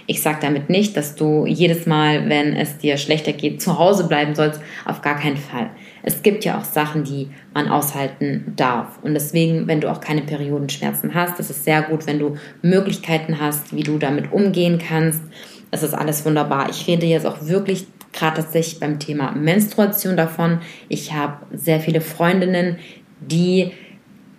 Ich 0.06 0.22
sage 0.22 0.38
damit 0.40 0.70
nicht, 0.70 0.96
dass 0.96 1.14
du 1.14 1.46
jedes 1.46 1.86
Mal, 1.86 2.28
wenn 2.28 2.54
es 2.54 2.78
dir 2.78 2.96
schlechter 2.96 3.32
geht, 3.32 3.60
zu 3.62 3.78
Hause 3.78 4.06
bleiben 4.06 4.34
sollst. 4.34 4.60
Auf 4.84 5.02
gar 5.02 5.16
keinen 5.16 5.36
Fall. 5.36 5.70
Es 6.02 6.22
gibt 6.22 6.44
ja 6.44 6.58
auch 6.58 6.64
Sachen, 6.64 7.04
die 7.04 7.30
man 7.54 7.68
aushalten 7.68 8.52
darf. 8.56 8.98
Und 9.02 9.14
deswegen, 9.14 9.66
wenn 9.66 9.80
du 9.80 9.90
auch 9.90 10.00
keine 10.00 10.22
Periodenschmerzen 10.22 11.14
hast, 11.14 11.38
ist 11.40 11.50
es 11.50 11.64
sehr 11.64 11.82
gut, 11.82 12.06
wenn 12.06 12.18
du 12.18 12.36
Möglichkeiten 12.60 13.40
hast, 13.40 13.74
wie 13.74 13.82
du 13.82 13.98
damit 13.98 14.32
umgehen 14.32 14.78
kannst. 14.78 15.22
Es 15.70 15.82
ist 15.82 15.94
alles 15.94 16.24
wunderbar. 16.26 16.68
Ich 16.70 16.86
rede 16.86 17.06
jetzt 17.06 17.26
auch 17.26 17.46
wirklich 17.46 17.86
gerade 18.12 18.42
tatsächlich 18.42 18.80
beim 18.80 18.98
Thema 18.98 19.32
Menstruation 19.32 20.16
davon. 20.16 20.60
Ich 20.88 21.12
habe 21.12 21.46
sehr 21.52 21.80
viele 21.80 22.00
Freundinnen, 22.00 22.78
die 23.20 23.72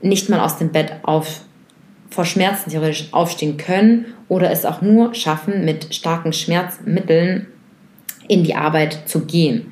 nicht 0.02 0.30
mal 0.30 0.40
aus 0.40 0.58
dem 0.58 0.72
Bett 0.72 0.92
auf 1.04 1.42
vor 2.10 2.26
Schmerzen 2.26 2.70
theoretisch 2.70 3.08
aufstehen 3.12 3.58
können 3.58 4.06
oder 4.28 4.52
es 4.52 4.66
auch 4.66 4.82
nur 4.82 5.16
schaffen, 5.16 5.66
mit 5.66 5.96
starken 5.96 6.32
Schmerzmitteln 6.32 7.48
in 8.28 8.44
die 8.44 8.56
Arbeit 8.56 9.10
zu 9.10 9.26
gehen. 9.26 9.72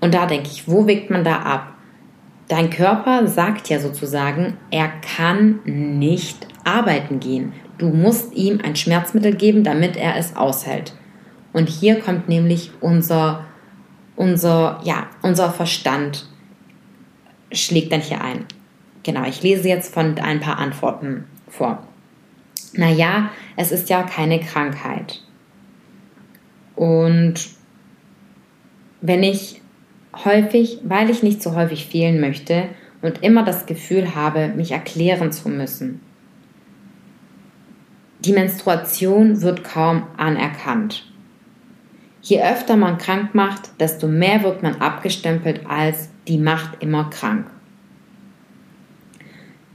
Und 0.00 0.12
da 0.12 0.26
denke 0.26 0.48
ich, 0.52 0.68
wo 0.68 0.86
wägt 0.86 1.10
man 1.10 1.24
da 1.24 1.36
ab? 1.40 1.74
dein 2.50 2.68
Körper 2.68 3.26
sagt 3.28 3.68
ja 3.68 3.78
sozusagen, 3.78 4.58
er 4.70 4.88
kann 5.16 5.60
nicht 5.64 6.46
arbeiten 6.64 7.20
gehen. 7.20 7.52
Du 7.78 7.88
musst 7.88 8.34
ihm 8.34 8.60
ein 8.62 8.76
Schmerzmittel 8.76 9.34
geben, 9.34 9.64
damit 9.64 9.96
er 9.96 10.16
es 10.16 10.36
aushält. 10.36 10.92
Und 11.52 11.68
hier 11.68 12.00
kommt 12.00 12.28
nämlich 12.28 12.70
unser, 12.80 13.44
unser, 14.16 14.80
ja, 14.84 15.08
unser 15.22 15.50
Verstand, 15.50 16.26
schlägt 17.52 17.92
dann 17.92 18.00
hier 18.00 18.22
ein. 18.22 18.44
Genau, 19.02 19.24
ich 19.24 19.42
lese 19.42 19.68
jetzt 19.68 19.92
von 19.92 20.18
ein 20.18 20.40
paar 20.40 20.58
Antworten 20.58 21.24
vor. 21.48 21.82
Naja, 22.74 23.30
es 23.56 23.72
ist 23.72 23.88
ja 23.88 24.02
keine 24.02 24.38
Krankheit. 24.40 25.22
Und 26.76 27.34
wenn 29.00 29.22
ich 29.22 29.60
häufig, 30.24 30.78
weil 30.84 31.10
ich 31.10 31.22
nicht 31.22 31.42
so 31.42 31.54
häufig 31.54 31.86
fehlen 31.86 32.20
möchte 32.20 32.68
und 33.02 33.22
immer 33.22 33.44
das 33.44 33.66
Gefühl 33.66 34.14
habe, 34.14 34.48
mich 34.48 34.72
erklären 34.72 35.32
zu 35.32 35.48
müssen. 35.48 36.00
Die 38.20 38.32
Menstruation 38.32 39.40
wird 39.40 39.64
kaum 39.64 40.04
anerkannt. 40.16 41.09
Je 42.22 42.42
öfter 42.42 42.76
man 42.76 42.98
krank 42.98 43.34
macht, 43.34 43.80
desto 43.80 44.06
mehr 44.06 44.42
wird 44.42 44.62
man 44.62 44.76
abgestempelt 44.76 45.62
als 45.68 46.10
die 46.28 46.38
macht 46.38 46.82
immer 46.82 47.10
krank. 47.10 47.46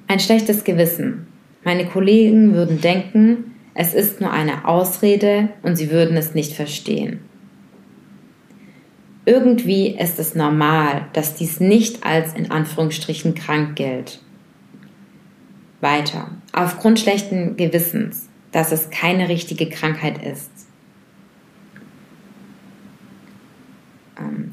Ein 0.07 0.19
schlechtes 0.19 0.63
Gewissen. 0.63 1.27
Meine 1.63 1.85
Kollegen 1.85 2.53
würden 2.53 2.79
denken, 2.79 3.55
es 3.73 3.93
ist 3.93 4.21
nur 4.21 4.31
eine 4.31 4.65
Ausrede 4.65 5.49
und 5.63 5.75
sie 5.75 5.89
würden 5.89 6.15
es 6.15 6.35
nicht 6.35 6.53
verstehen. 6.53 7.19
Irgendwie 9.25 9.87
ist 9.87 10.19
es 10.19 10.35
normal, 10.35 11.07
dass 11.13 11.33
dies 11.33 11.59
nicht 11.59 12.05
als 12.05 12.33
in 12.33 12.51
Anführungsstrichen 12.51 13.33
krank 13.33 13.75
gilt. 13.75 14.21
Weiter. 15.81 16.29
Aufgrund 16.53 16.99
schlechten 16.99 17.57
Gewissens, 17.57 18.29
dass 18.51 18.71
es 18.71 18.91
keine 18.91 19.27
richtige 19.27 19.67
Krankheit 19.67 20.23
ist. 20.23 20.51
Ähm, 20.55 20.63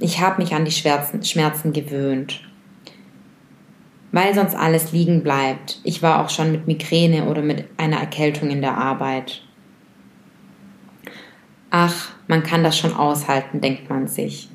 ich 0.01 0.21
habe 0.21 0.43
mich 0.43 0.55
an 0.55 0.65
die 0.65 0.71
Schmerzen, 0.71 1.23
Schmerzen 1.23 1.73
gewöhnt, 1.73 2.41
weil 4.11 4.35
sonst 4.35 4.55
alles 4.55 4.93
liegen 4.93 5.23
bleibt. 5.23 5.81
Ich 5.85 6.03
war 6.03 6.25
auch 6.25 6.31
schon 6.31 6.53
mit 6.53 6.67
Migräne 6.67 7.27
oder 7.27 7.43
mit 7.43 7.67
einer 7.77 7.99
Erkältung 7.99 8.51
in 8.51 8.61
der 8.61 8.77
Arbeit. 8.77 9.43
Ach, 11.71 12.11
man 12.27 12.43
kann 12.43 12.65
das 12.65 12.79
schon 12.79 12.95
aushalten, 12.95 13.61
denkt 13.61 13.89
man 13.89 14.09
sich 14.09 14.49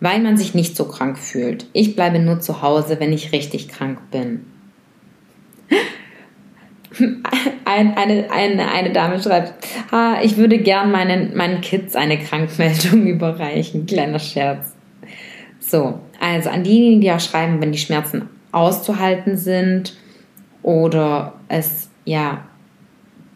weil 0.00 0.20
man 0.20 0.36
sich 0.36 0.54
nicht 0.54 0.76
so 0.76 0.86
krank 0.86 1.18
fühlt. 1.18 1.66
Ich 1.72 1.94
bleibe 1.94 2.18
nur 2.18 2.40
zu 2.40 2.62
Hause, 2.62 2.98
wenn 2.98 3.12
ich 3.12 3.32
richtig 3.32 3.68
krank 3.68 4.10
bin. 4.10 4.46
Ein, 7.64 7.96
eine, 7.96 8.30
eine, 8.32 8.68
eine 8.72 8.92
Dame 8.92 9.22
schreibt, 9.22 9.54
ah, 9.92 10.16
ich 10.22 10.36
würde 10.36 10.58
gern 10.58 10.90
meinen, 10.90 11.36
meinen 11.36 11.60
Kids 11.60 11.94
eine 11.94 12.18
Krankmeldung 12.18 13.06
überreichen. 13.06 13.86
Kleiner 13.86 14.18
Scherz. 14.18 14.74
So, 15.60 16.00
also 16.18 16.50
an 16.50 16.64
diejenigen, 16.64 17.00
die 17.00 17.12
auch 17.12 17.20
schreiben, 17.20 17.60
wenn 17.60 17.70
die 17.70 17.78
Schmerzen 17.78 18.28
auszuhalten 18.50 19.36
sind 19.36 19.96
oder 20.62 21.34
es 21.48 21.90
ja 22.04 22.44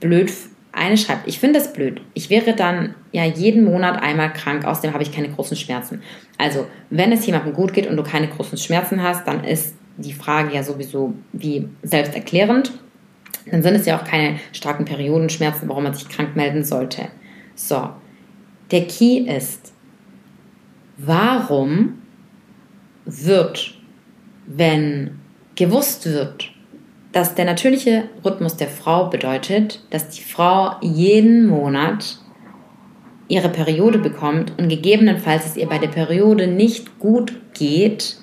blöd 0.00 0.32
eine 0.74 0.96
schreibt, 0.96 1.28
ich 1.28 1.38
finde 1.38 1.60
das 1.60 1.72
blöd. 1.72 2.00
Ich 2.14 2.30
wäre 2.30 2.54
dann 2.54 2.94
ja 3.12 3.24
jeden 3.24 3.64
Monat 3.64 4.02
einmal 4.02 4.32
krank, 4.32 4.64
außerdem 4.64 4.92
habe 4.92 5.04
ich 5.04 5.12
keine 5.12 5.28
großen 5.28 5.56
Schmerzen. 5.56 6.02
Also, 6.36 6.66
wenn 6.90 7.12
es 7.12 7.24
jemandem 7.26 7.52
gut 7.52 7.72
geht 7.72 7.86
und 7.86 7.96
du 7.96 8.02
keine 8.02 8.28
großen 8.28 8.58
Schmerzen 8.58 9.02
hast, 9.02 9.26
dann 9.28 9.44
ist 9.44 9.76
die 9.96 10.12
Frage 10.12 10.54
ja 10.54 10.64
sowieso 10.64 11.14
wie 11.32 11.68
selbsterklärend. 11.82 12.72
Dann 13.50 13.62
sind 13.62 13.74
es 13.74 13.86
ja 13.86 13.98
auch 13.98 14.04
keine 14.04 14.38
starken 14.52 14.84
Periodenschmerzen, 14.84 15.68
warum 15.68 15.84
man 15.84 15.94
sich 15.94 16.08
krank 16.08 16.34
melden 16.34 16.64
sollte. 16.64 17.08
So, 17.54 17.90
der 18.70 18.86
Key 18.86 19.18
ist, 19.18 19.72
warum 20.96 22.02
wird, 23.04 23.74
wenn 24.46 25.18
gewusst 25.54 26.06
wird, 26.06 26.50
dass 27.12 27.34
der 27.34 27.44
natürliche 27.44 28.08
Rhythmus 28.24 28.56
der 28.56 28.68
Frau 28.68 29.08
bedeutet, 29.08 29.80
dass 29.90 30.08
die 30.08 30.22
Frau 30.22 30.72
jeden 30.80 31.46
Monat 31.46 32.18
ihre 33.28 33.48
Periode 33.48 33.98
bekommt 33.98 34.52
und 34.58 34.68
gegebenenfalls 34.68 35.46
es 35.46 35.56
ihr 35.56 35.68
bei 35.68 35.78
der 35.78 35.88
Periode 35.88 36.46
nicht 36.46 36.98
gut 36.98 37.40
geht, 37.54 38.16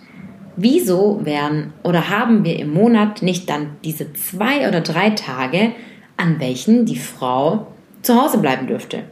wieso 0.61 1.25
werden 1.25 1.73
oder 1.83 2.09
haben 2.09 2.43
wir 2.43 2.57
im 2.59 2.73
Monat 2.73 3.21
nicht 3.21 3.49
dann 3.49 3.77
diese 3.83 4.13
zwei 4.13 4.67
oder 4.67 4.81
drei 4.81 5.11
Tage, 5.11 5.73
an 6.17 6.39
welchen 6.39 6.85
die 6.85 6.97
Frau 6.97 7.67
zu 8.01 8.21
Hause 8.21 8.37
bleiben 8.37 8.67
dürfte? 8.67 9.03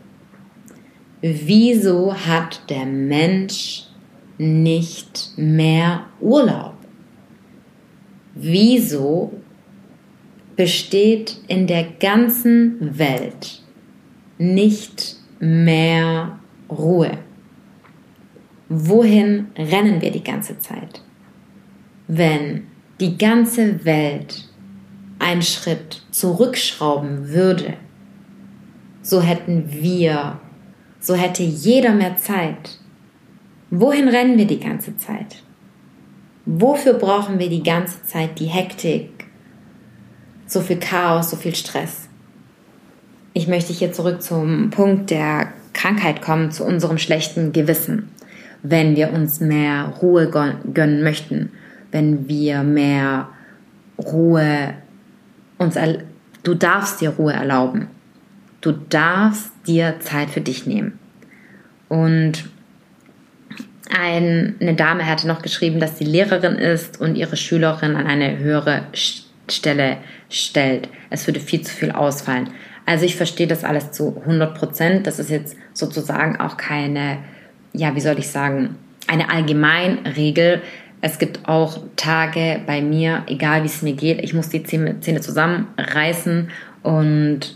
Wieso 1.21 2.13
hat 2.13 2.61
der 2.69 2.85
Mensch 2.85 3.83
nicht 4.37 5.31
mehr 5.35 6.05
Urlaub? 6.21 6.75
Wieso 8.35 9.33
besteht 10.59 11.37
in 11.47 11.67
der 11.67 11.85
ganzen 12.01 12.99
Welt 12.99 13.61
nicht 14.37 15.15
mehr 15.39 16.37
Ruhe. 16.69 17.17
Wohin 18.67 19.47
rennen 19.57 20.01
wir 20.01 20.11
die 20.11 20.23
ganze 20.23 20.59
Zeit? 20.59 21.01
Wenn 22.11 22.63
die 22.99 23.19
ganze 23.19 23.85
Welt 23.85 24.49
einen 25.19 25.43
Schritt 25.43 26.01
zurückschrauben 26.09 27.29
würde, 27.29 27.75
so 29.03 29.21
hätten 29.21 29.71
wir, 29.71 30.39
so 30.99 31.13
hätte 31.13 31.43
jeder 31.43 31.93
mehr 31.93 32.17
Zeit. 32.17 32.79
Wohin 33.69 34.07
rennen 34.07 34.39
wir 34.39 34.47
die 34.47 34.59
ganze 34.59 34.97
Zeit? 34.97 35.43
Wofür 36.47 36.93
brauchen 36.93 37.37
wir 37.37 37.47
die 37.47 37.61
ganze 37.61 38.01
Zeit 38.01 38.39
die 38.39 38.47
Hektik, 38.47 39.27
so 40.47 40.61
viel 40.61 40.79
Chaos, 40.79 41.29
so 41.29 41.37
viel 41.37 41.53
Stress. 41.53 42.09
Ich 43.33 43.47
möchte 43.47 43.71
hier 43.71 43.91
zurück 43.91 44.23
zum 44.23 44.71
Punkt 44.71 45.11
der 45.11 45.53
Krankheit 45.73 46.23
kommen, 46.23 46.49
zu 46.49 46.65
unserem 46.65 46.97
schlechten 46.97 47.51
Gewissen. 47.51 48.09
Wenn 48.63 48.95
wir 48.95 49.13
uns 49.13 49.39
mehr 49.39 49.93
Ruhe 50.01 50.27
gönnen 50.27 51.03
möchten, 51.03 51.51
wenn 51.91 52.27
wir 52.27 52.63
mehr 52.63 53.29
Ruhe 53.97 54.73
uns, 55.57 55.77
du 56.43 56.53
darfst 56.55 57.01
dir 57.01 57.11
Ruhe 57.11 57.33
erlauben. 57.33 57.87
Du 58.61 58.71
darfst 58.71 59.51
dir 59.67 59.99
Zeit 59.99 60.29
für 60.29 60.41
dich 60.41 60.65
nehmen. 60.65 60.99
Und 61.87 62.45
eine 63.89 64.75
Dame 64.75 65.05
hatte 65.05 65.27
noch 65.27 65.41
geschrieben, 65.41 65.79
dass 65.79 65.97
sie 65.97 66.05
Lehrerin 66.05 66.55
ist 66.55 67.01
und 67.01 67.15
ihre 67.15 67.35
Schülerin 67.35 67.95
an 67.95 68.05
eine 68.05 68.37
höhere 68.37 68.83
Stelle 69.49 69.97
stellt. 70.29 70.89
Es 71.09 71.25
würde 71.25 71.39
viel 71.39 71.61
zu 71.61 71.73
viel 71.73 71.91
ausfallen. 71.91 72.49
Also 72.85 73.05
ich 73.05 73.15
verstehe 73.15 73.47
das 73.47 73.63
alles 73.63 73.91
zu 73.91 74.17
100 74.21 74.55
Prozent. 74.55 75.07
Das 75.07 75.19
ist 75.19 75.29
jetzt 75.29 75.55
sozusagen 75.73 76.39
auch 76.39 76.57
keine, 76.57 77.19
ja, 77.73 77.95
wie 77.95 78.01
soll 78.01 78.19
ich 78.19 78.27
sagen, 78.27 78.75
eine 79.07 79.29
Allgemeinregel. 79.31 80.61
Es 81.01 81.17
gibt 81.17 81.47
auch 81.47 81.79
Tage 81.95 82.59
bei 82.65 82.81
mir, 82.81 83.23
egal 83.27 83.63
wie 83.63 83.67
es 83.67 83.81
mir 83.81 83.93
geht, 83.93 84.21
ich 84.21 84.33
muss 84.33 84.49
die 84.49 84.63
Zähne 84.63 85.21
zusammenreißen 85.21 86.49
und 86.83 87.55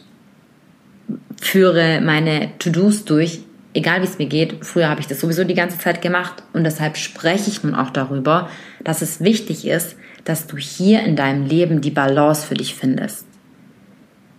führe 1.41 1.99
meine 2.01 2.57
To-Dos 2.59 3.03
durch, 3.03 3.41
egal 3.73 4.01
wie 4.01 4.05
es 4.05 4.17
mir 4.17 4.27
geht. 4.27 4.65
Früher 4.65 4.89
habe 4.89 5.01
ich 5.01 5.07
das 5.07 5.19
sowieso 5.19 5.43
die 5.43 5.55
ganze 5.55 5.77
Zeit 5.77 6.01
gemacht 6.01 6.43
und 6.53 6.63
deshalb 6.63 6.95
spreche 6.95 7.49
ich 7.49 7.63
nun 7.63 7.75
auch 7.75 7.89
darüber, 7.89 8.49
dass 8.83 9.01
es 9.01 9.21
wichtig 9.21 9.67
ist, 9.67 9.97
dass 10.23 10.47
du 10.47 10.55
hier 10.57 11.01
in 11.01 11.17
deinem 11.17 11.45
Leben 11.45 11.81
die 11.81 11.91
Balance 11.91 12.47
für 12.47 12.55
dich 12.55 12.75
findest. 12.75 13.25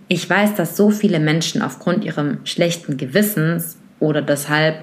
Ich 0.08 0.28
weiß, 0.28 0.54
dass 0.54 0.76
so 0.76 0.90
viele 0.90 1.20
Menschen 1.20 1.60
aufgrund 1.60 2.04
ihrem 2.04 2.38
schlechten 2.44 2.96
Gewissens 2.96 3.76
oder 4.00 4.22
deshalb 4.22 4.76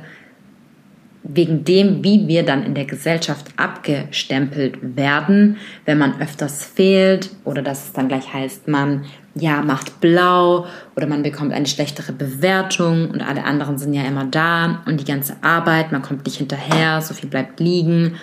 wegen 1.23 1.63
dem, 1.63 2.03
wie 2.03 2.27
wir 2.27 2.43
dann 2.43 2.63
in 2.63 2.73
der 2.73 2.85
Gesellschaft 2.85 3.47
abgestempelt 3.55 4.79
werden, 4.81 5.57
wenn 5.85 5.97
man 5.97 6.19
öfters 6.19 6.65
fehlt 6.65 7.29
oder 7.43 7.61
dass 7.61 7.85
es 7.85 7.93
dann 7.93 8.07
gleich 8.07 8.33
heißt, 8.33 8.67
man 8.67 9.05
ja 9.35 9.61
macht 9.61 10.01
blau 10.01 10.65
oder 10.95 11.07
man 11.07 11.23
bekommt 11.23 11.53
eine 11.53 11.67
schlechtere 11.67 12.11
Bewertung 12.11 13.11
und 13.11 13.21
alle 13.21 13.43
anderen 13.43 13.77
sind 13.77 13.93
ja 13.93 14.03
immer 14.03 14.25
da 14.25 14.81
und 14.85 14.99
die 14.99 15.05
ganze 15.05 15.35
Arbeit, 15.41 15.91
man 15.91 16.01
kommt 16.01 16.25
nicht 16.25 16.37
hinterher, 16.37 17.01
so 17.01 17.13
viel 17.13 17.29
bleibt 17.29 17.59
liegen. 17.59 18.15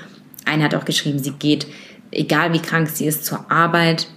Eine 0.45 0.65
hat 0.65 0.75
auch 0.75 0.85
geschrieben, 0.85 1.19
sie 1.19 1.33
geht 1.33 1.67
egal 2.11 2.53
wie 2.53 2.61
krank 2.61 2.89
sie 2.89 3.07
ist, 3.07 3.25
zur 3.25 3.51
Arbeit. 3.51 4.09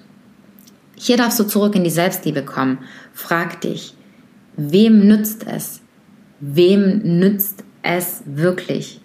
Hier 0.96 1.18
darfst 1.18 1.40
du 1.40 1.44
zurück 1.44 1.76
in 1.76 1.84
die 1.84 1.90
Selbstliebe 1.90 2.44
kommen. 2.44 2.80
Frag 3.14 3.62
dich, 3.62 3.94
wem 4.56 5.08
nützt 5.08 5.46
es? 5.48 5.82
Wem 6.40 7.20
nützt 7.20 7.64
es 7.84 8.24
wirklich? 8.26 9.02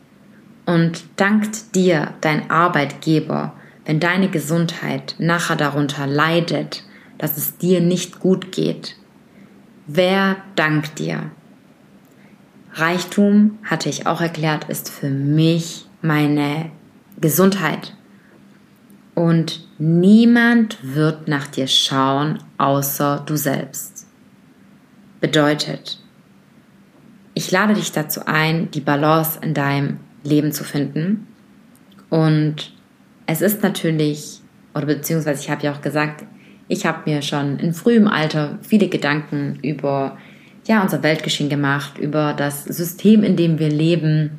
und 0.66 1.04
dankt 1.14 1.74
dir 1.74 2.12
dein 2.20 2.50
Arbeitgeber, 2.50 3.54
wenn 3.86 4.00
deine 4.00 4.28
Gesundheit 4.28 5.14
nachher 5.18 5.56
darunter 5.56 6.06
leidet, 6.06 6.82
dass 7.18 7.38
es 7.38 7.56
dir 7.56 7.80
nicht 7.80 8.18
gut 8.20 8.52
geht? 8.52 8.96
Wer 9.86 10.36
dankt 10.56 10.98
dir? 10.98 11.30
Reichtum, 12.74 13.58
hatte 13.64 13.88
ich 13.88 14.06
auch 14.06 14.20
erklärt, 14.20 14.68
ist 14.68 14.90
für 14.90 15.08
mich 15.08 15.86
meine 16.02 16.70
Gesundheit. 17.18 17.94
Und 19.14 19.66
niemand 19.78 20.76
wird 20.82 21.26
nach 21.26 21.46
dir 21.46 21.68
schauen, 21.68 22.40
außer 22.58 23.22
du 23.24 23.36
selbst. 23.36 24.06
Bedeutet, 25.20 26.00
ich 27.36 27.50
lade 27.50 27.74
dich 27.74 27.92
dazu 27.92 28.22
ein, 28.24 28.70
die 28.70 28.80
Balance 28.80 29.38
in 29.42 29.52
deinem 29.52 29.98
Leben 30.24 30.52
zu 30.52 30.64
finden. 30.64 31.26
Und 32.08 32.72
es 33.26 33.42
ist 33.42 33.62
natürlich, 33.62 34.40
oder 34.74 34.86
beziehungsweise 34.86 35.42
ich 35.42 35.50
habe 35.50 35.62
ja 35.62 35.72
auch 35.72 35.82
gesagt, 35.82 36.24
ich 36.66 36.86
habe 36.86 37.02
mir 37.04 37.20
schon 37.20 37.58
in 37.58 37.74
frühem 37.74 38.08
Alter 38.08 38.58
viele 38.62 38.88
Gedanken 38.88 39.58
über 39.62 40.16
ja, 40.66 40.82
unser 40.82 41.02
Weltgeschehen 41.02 41.50
gemacht, 41.50 41.98
über 41.98 42.32
das 42.32 42.64
System, 42.64 43.22
in 43.22 43.36
dem 43.36 43.58
wir 43.58 43.68
leben 43.68 44.30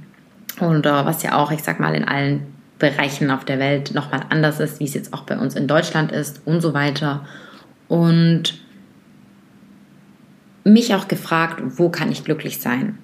und 0.60 0.83
was 0.83 1.21
ja 1.21 1.38
auch, 1.38 1.51
ich 1.51 1.62
sag 1.62 1.79
mal, 1.79 1.93
in 1.93 2.03
allen 2.03 2.47
Bereichen 2.79 3.29
auf 3.29 3.45
der 3.45 3.60
Welt 3.60 3.93
nochmal 3.93 4.21
anders 4.29 4.60
ist, 4.60 4.79
wie 4.79 4.86
es 4.86 4.95
jetzt 4.95 5.13
auch 5.13 5.21
bei 5.21 5.38
uns 5.38 5.55
in 5.55 5.67
Deutschland 5.67 6.12
ist 6.12 6.41
und 6.45 6.62
so 6.62 6.73
weiter. 6.73 7.27
Und 7.88 8.60
mich 10.73 10.93
auch 10.93 11.08
gefragt, 11.08 11.62
wo 11.77 11.89
kann 11.89 12.12
ich 12.12 12.23
glücklich 12.23 12.60
sein? 12.60 12.97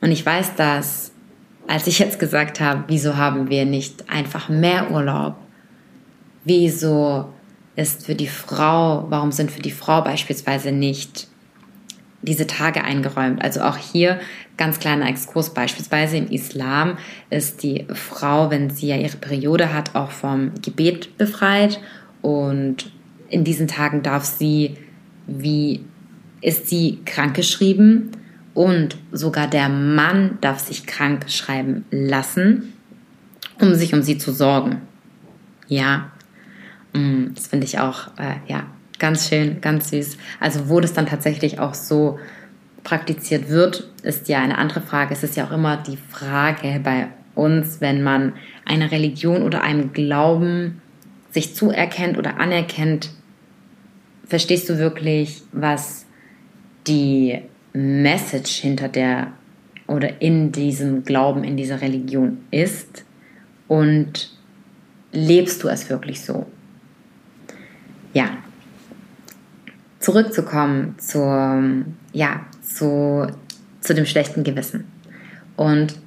Und 0.00 0.10
ich 0.10 0.24
weiß, 0.24 0.54
dass 0.56 1.12
als 1.66 1.86
ich 1.86 1.98
jetzt 1.98 2.18
gesagt 2.18 2.60
habe, 2.60 2.84
wieso 2.88 3.16
haben 3.16 3.50
wir 3.50 3.66
nicht 3.66 4.08
einfach 4.08 4.48
mehr 4.48 4.90
Urlaub? 4.90 5.36
Wieso 6.44 7.32
ist 7.76 8.06
für 8.06 8.14
die 8.14 8.26
Frau, 8.26 9.06
warum 9.10 9.32
sind 9.32 9.50
für 9.50 9.60
die 9.60 9.70
Frau 9.70 10.00
beispielsweise 10.00 10.72
nicht 10.72 11.28
diese 12.22 12.46
Tage 12.46 12.82
eingeräumt? 12.82 13.42
Also 13.42 13.60
auch 13.60 13.76
hier 13.76 14.18
ganz 14.56 14.80
kleiner 14.80 15.08
Exkurs 15.08 15.52
beispielsweise 15.52 16.16
im 16.16 16.30
Islam 16.30 16.96
ist 17.28 17.62
die 17.62 17.86
Frau, 17.92 18.50
wenn 18.50 18.70
sie 18.70 18.88
ja 18.88 18.96
ihre 18.96 19.18
Periode 19.18 19.74
hat, 19.74 19.94
auch 19.94 20.10
vom 20.10 20.52
Gebet 20.62 21.18
befreit 21.18 21.80
und 22.22 22.90
in 23.28 23.44
diesen 23.44 23.68
Tagen 23.68 24.02
darf 24.02 24.24
sie, 24.24 24.78
wie 25.26 25.84
ist 26.40 26.68
sie 26.68 26.98
krankgeschrieben 27.04 28.10
und 28.54 28.96
sogar 29.12 29.46
der 29.46 29.68
Mann 29.68 30.38
darf 30.40 30.58
sich 30.58 30.86
krank 30.86 31.30
schreiben 31.30 31.84
lassen, 31.90 32.72
um 33.60 33.74
sich 33.74 33.94
um 33.94 34.02
sie 34.02 34.18
zu 34.18 34.32
sorgen. 34.32 34.82
Ja, 35.68 36.10
mm, 36.92 37.34
das 37.34 37.46
finde 37.48 37.66
ich 37.66 37.78
auch, 37.78 38.08
äh, 38.18 38.36
ja, 38.46 38.66
ganz 38.98 39.28
schön, 39.28 39.60
ganz 39.60 39.90
süß. 39.90 40.16
Also 40.40 40.68
wo 40.68 40.80
das 40.80 40.92
dann 40.92 41.06
tatsächlich 41.06 41.60
auch 41.60 41.74
so 41.74 42.18
praktiziert 42.84 43.48
wird, 43.48 43.88
ist 44.02 44.28
ja 44.28 44.40
eine 44.40 44.58
andere 44.58 44.80
Frage. 44.80 45.14
Es 45.14 45.22
ist 45.22 45.36
ja 45.36 45.46
auch 45.46 45.52
immer 45.52 45.76
die 45.76 45.98
Frage 45.98 46.80
bei 46.82 47.08
uns, 47.34 47.80
wenn 47.80 48.02
man 48.02 48.32
einer 48.64 48.90
Religion 48.90 49.42
oder 49.42 49.62
einem 49.62 49.92
Glauben 49.92 50.82
sich 51.30 51.54
zuerkennt 51.54 52.18
oder 52.18 52.40
anerkennt, 52.40 53.10
verstehst 54.26 54.68
du 54.68 54.78
wirklich, 54.78 55.42
was 55.52 56.06
die 56.88 57.40
Message 57.72 58.56
hinter 58.56 58.88
der 58.88 59.32
oder 59.86 60.20
in 60.20 60.52
diesem 60.52 61.04
Glauben, 61.04 61.44
in 61.44 61.56
dieser 61.56 61.80
Religion 61.80 62.38
ist 62.50 63.04
und 63.68 64.30
lebst 65.12 65.62
du 65.62 65.68
es 65.68 65.88
wirklich 65.88 66.20
so? 66.20 66.46
Ja. 68.12 68.30
Zurückzukommen 70.00 70.94
zur, 70.98 71.62
ja, 72.12 72.46
zu, 72.62 73.26
zu 73.80 73.94
dem 73.94 74.06
schlechten 74.06 74.44
Gewissen. 74.44 74.84
Und 75.56 75.98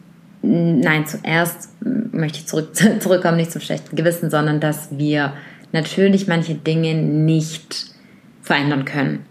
nein, 0.41 1.05
zuerst 1.05 1.69
möchte 2.11 2.39
ich 2.39 2.47
zurück, 2.47 2.75
zurückkommen, 2.99 3.37
nicht 3.37 3.51
zum 3.51 3.61
schlechten 3.61 3.95
Gewissen, 3.95 4.29
sondern 4.29 4.59
dass 4.59 4.97
wir 4.97 5.33
natürlich 5.71 6.27
manche 6.27 6.55
Dinge 6.55 6.95
nicht 6.95 7.93
verändern 8.41 8.85
können, 8.85 9.25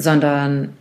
sondern 0.00 0.72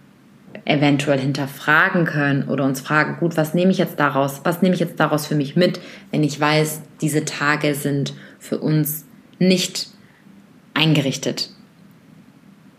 eventuell 0.65 1.19
hinterfragen 1.19 2.05
können 2.05 2.47
oder 2.47 2.63
uns 2.63 2.81
fragen, 2.81 3.17
gut, 3.19 3.37
was 3.37 3.53
nehme 3.53 3.71
ich 3.71 3.77
jetzt 3.77 3.99
daraus, 3.99 4.41
was 4.43 4.61
nehme 4.61 4.73
ich 4.73 4.79
jetzt 4.79 4.99
daraus 4.99 5.27
für 5.27 5.35
mich 5.35 5.55
mit, 5.55 5.79
wenn 6.11 6.23
ich 6.23 6.39
weiß, 6.39 6.81
diese 7.01 7.25
Tage 7.25 7.75
sind 7.75 8.13
für 8.39 8.59
uns 8.59 9.05
nicht 9.37 9.87
eingerichtet, 10.73 11.49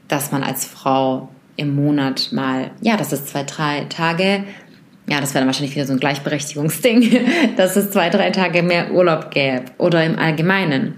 dass 0.09 0.33
man 0.33 0.43
als 0.43 0.65
Frau 0.65 1.29
im 1.57 1.75
Monat 1.75 2.33
mal, 2.33 2.71
ja, 2.81 2.97
das 2.97 3.13
ist 3.13 3.29
zwei, 3.29 3.45
drei 3.45 3.85
Tage, 3.89 4.45
ja, 5.09 5.21
das 5.21 5.35
wäre 5.35 5.41
dann 5.41 5.49
wahrscheinlich 5.49 5.75
wieder 5.75 5.87
so 5.87 5.93
ein 5.93 6.01
Gleichberechtigungsding, 6.01 7.27
dass 7.57 7.77
es 7.77 7.91
zwei, 7.91 8.11
drei 8.11 8.31
Tage 8.31 8.63
mehr 8.63 8.93
Urlaub 8.93 9.31
gäbe 9.31 9.65
oder 9.79 10.05
im 10.05 10.19
Allgemeinen. 10.19 10.97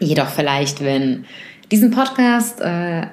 Jedoch 0.00 0.28
vielleicht, 0.28 0.84
wenn 0.84 1.24
diesen 1.70 1.92
Podcast 1.92 2.60
äh, 2.60 3.06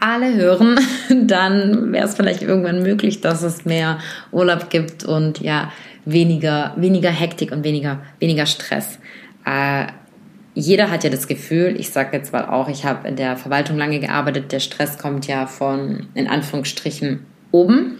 alle 0.00 0.34
hören, 0.34 0.78
dann 1.26 1.92
wäre 1.92 2.06
es 2.06 2.14
vielleicht 2.14 2.42
irgendwann 2.42 2.82
möglich, 2.82 3.20
dass 3.20 3.42
es 3.42 3.64
mehr 3.64 3.98
Urlaub 4.32 4.70
gibt 4.70 5.04
und 5.04 5.40
ja, 5.40 5.72
weniger, 6.04 6.72
weniger 6.76 7.10
Hektik 7.10 7.52
und 7.52 7.64
weniger, 7.64 8.00
weniger 8.20 8.46
Stress. 8.46 8.98
Äh, 9.44 9.86
jeder 10.54 10.90
hat 10.90 11.04
ja 11.04 11.10
das 11.10 11.28
Gefühl, 11.28 11.76
ich 11.78 11.90
sage 11.90 12.16
jetzt 12.16 12.32
mal 12.32 12.46
auch, 12.46 12.68
ich 12.68 12.86
habe 12.86 13.06
in 13.06 13.16
der 13.16 13.36
Verwaltung 13.36 13.76
lange 13.76 14.00
gearbeitet, 14.00 14.52
der 14.52 14.60
Stress 14.60 14.96
kommt 14.96 15.26
ja 15.26 15.46
von, 15.46 16.06
in 16.14 16.28
Anführungsstrichen, 16.28 17.26
oben. 17.52 17.98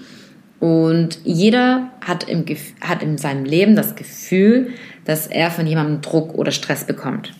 Und 0.59 1.18
jeder 1.24 1.90
hat, 2.00 2.24
im, 2.28 2.46
hat 2.80 3.02
in 3.02 3.18
seinem 3.18 3.44
Leben 3.44 3.76
das 3.76 3.94
Gefühl, 3.94 4.70
dass 5.04 5.26
er 5.26 5.50
von 5.50 5.66
jemandem 5.66 6.00
Druck 6.00 6.35
oder 6.35 6.50
Stress 6.50 6.85
bekommt. 6.85 7.35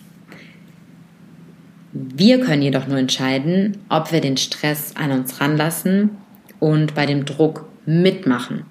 Wir 1.99 2.39
können 2.41 2.61
jedoch 2.61 2.85
nur 2.85 2.99
entscheiden, 2.99 3.79
ob 3.89 4.11
wir 4.11 4.21
den 4.21 4.37
Stress 4.37 4.95
an 4.95 5.09
uns 5.09 5.41
ranlassen 5.41 6.11
und 6.59 6.93
bei 6.93 7.07
dem 7.07 7.25
Druck 7.25 7.67
mitmachen. 7.87 8.65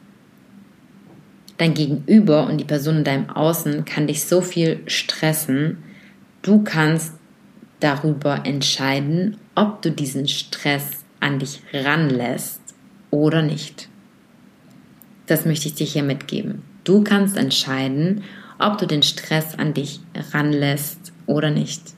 Dein 1.58 1.74
Gegenüber 1.74 2.46
und 2.46 2.58
die 2.58 2.64
Person 2.64 2.98
in 2.98 3.04
deinem 3.04 3.28
Außen 3.28 3.84
kann 3.84 4.06
dich 4.06 4.22
so 4.24 4.40
viel 4.40 4.78
stressen. 4.86 5.78
Du 6.42 6.62
kannst 6.62 7.14
darüber 7.80 8.42
entscheiden, 8.44 9.38
ob 9.56 9.82
du 9.82 9.90
diesen 9.90 10.28
Stress 10.28 11.04
an 11.18 11.40
dich 11.40 11.62
ranlässt 11.72 12.60
oder 13.10 13.42
nicht. 13.42 13.88
Das 15.26 15.44
möchte 15.46 15.66
ich 15.66 15.74
dir 15.74 15.86
hier 15.86 16.04
mitgeben. 16.04 16.62
Du 16.84 17.02
kannst 17.02 17.36
entscheiden, 17.36 18.22
ob 18.60 18.78
du 18.78 18.86
den 18.86 19.02
Stress 19.02 19.58
an 19.58 19.74
dich 19.74 19.98
ranlässt 20.32 21.12
oder 21.26 21.50
nicht 21.50 21.95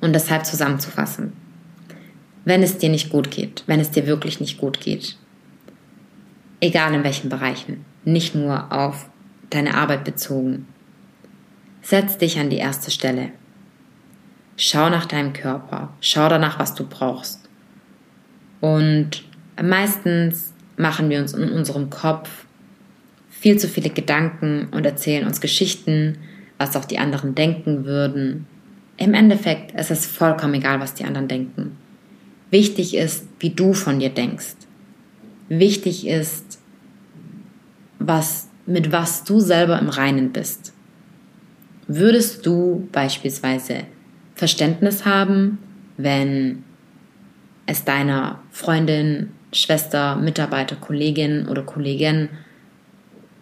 und 0.00 0.12
deshalb 0.14 0.46
zusammenzufassen. 0.46 1.32
Wenn 2.44 2.62
es 2.62 2.78
dir 2.78 2.88
nicht 2.88 3.10
gut 3.10 3.30
geht, 3.30 3.64
wenn 3.66 3.80
es 3.80 3.90
dir 3.90 4.06
wirklich 4.06 4.40
nicht 4.40 4.58
gut 4.58 4.80
geht, 4.80 5.16
egal 6.60 6.94
in 6.94 7.04
welchen 7.04 7.28
Bereichen, 7.28 7.84
nicht 8.04 8.34
nur 8.34 8.72
auf 8.72 9.10
deine 9.50 9.74
Arbeit 9.74 10.04
bezogen, 10.04 10.66
setz 11.82 12.18
dich 12.18 12.38
an 12.38 12.50
die 12.50 12.58
erste 12.58 12.90
Stelle. 12.90 13.30
Schau 14.56 14.90
nach 14.90 15.06
deinem 15.06 15.32
Körper, 15.32 15.92
schau 16.00 16.28
danach, 16.28 16.58
was 16.58 16.74
du 16.74 16.86
brauchst. 16.86 17.48
Und 18.60 19.24
meistens 19.60 20.52
machen 20.76 21.08
wir 21.08 21.20
uns 21.20 21.32
in 21.32 21.50
unserem 21.50 21.90
Kopf 21.90 22.44
viel 23.30 23.58
zu 23.58 23.68
viele 23.68 23.90
Gedanken 23.90 24.68
und 24.70 24.84
erzählen 24.84 25.26
uns 25.26 25.40
Geschichten, 25.40 26.18
was 26.58 26.76
auch 26.76 26.84
die 26.84 26.98
anderen 26.98 27.34
denken 27.34 27.86
würden, 27.86 28.46
im 29.00 29.14
Endeffekt 29.14 29.72
ist 29.72 29.90
es 29.90 30.06
vollkommen 30.06 30.54
egal, 30.54 30.78
was 30.78 30.94
die 30.94 31.04
anderen 31.04 31.26
denken. 31.26 31.78
Wichtig 32.50 32.94
ist, 32.94 33.26
wie 33.40 33.50
du 33.50 33.72
von 33.72 33.98
dir 33.98 34.10
denkst. 34.10 34.56
Wichtig 35.48 36.06
ist, 36.06 36.60
was, 37.98 38.48
mit 38.66 38.92
was 38.92 39.24
du 39.24 39.40
selber 39.40 39.78
im 39.78 39.88
Reinen 39.88 40.32
bist. 40.32 40.74
Würdest 41.86 42.44
du 42.44 42.88
beispielsweise 42.92 43.84
Verständnis 44.34 45.06
haben, 45.06 45.58
wenn 45.96 46.62
es 47.64 47.84
deiner 47.84 48.40
Freundin, 48.50 49.30
Schwester, 49.52 50.16
Mitarbeiter, 50.16 50.76
Kollegin 50.76 51.48
oder 51.48 51.62
Kollegin, 51.62 52.28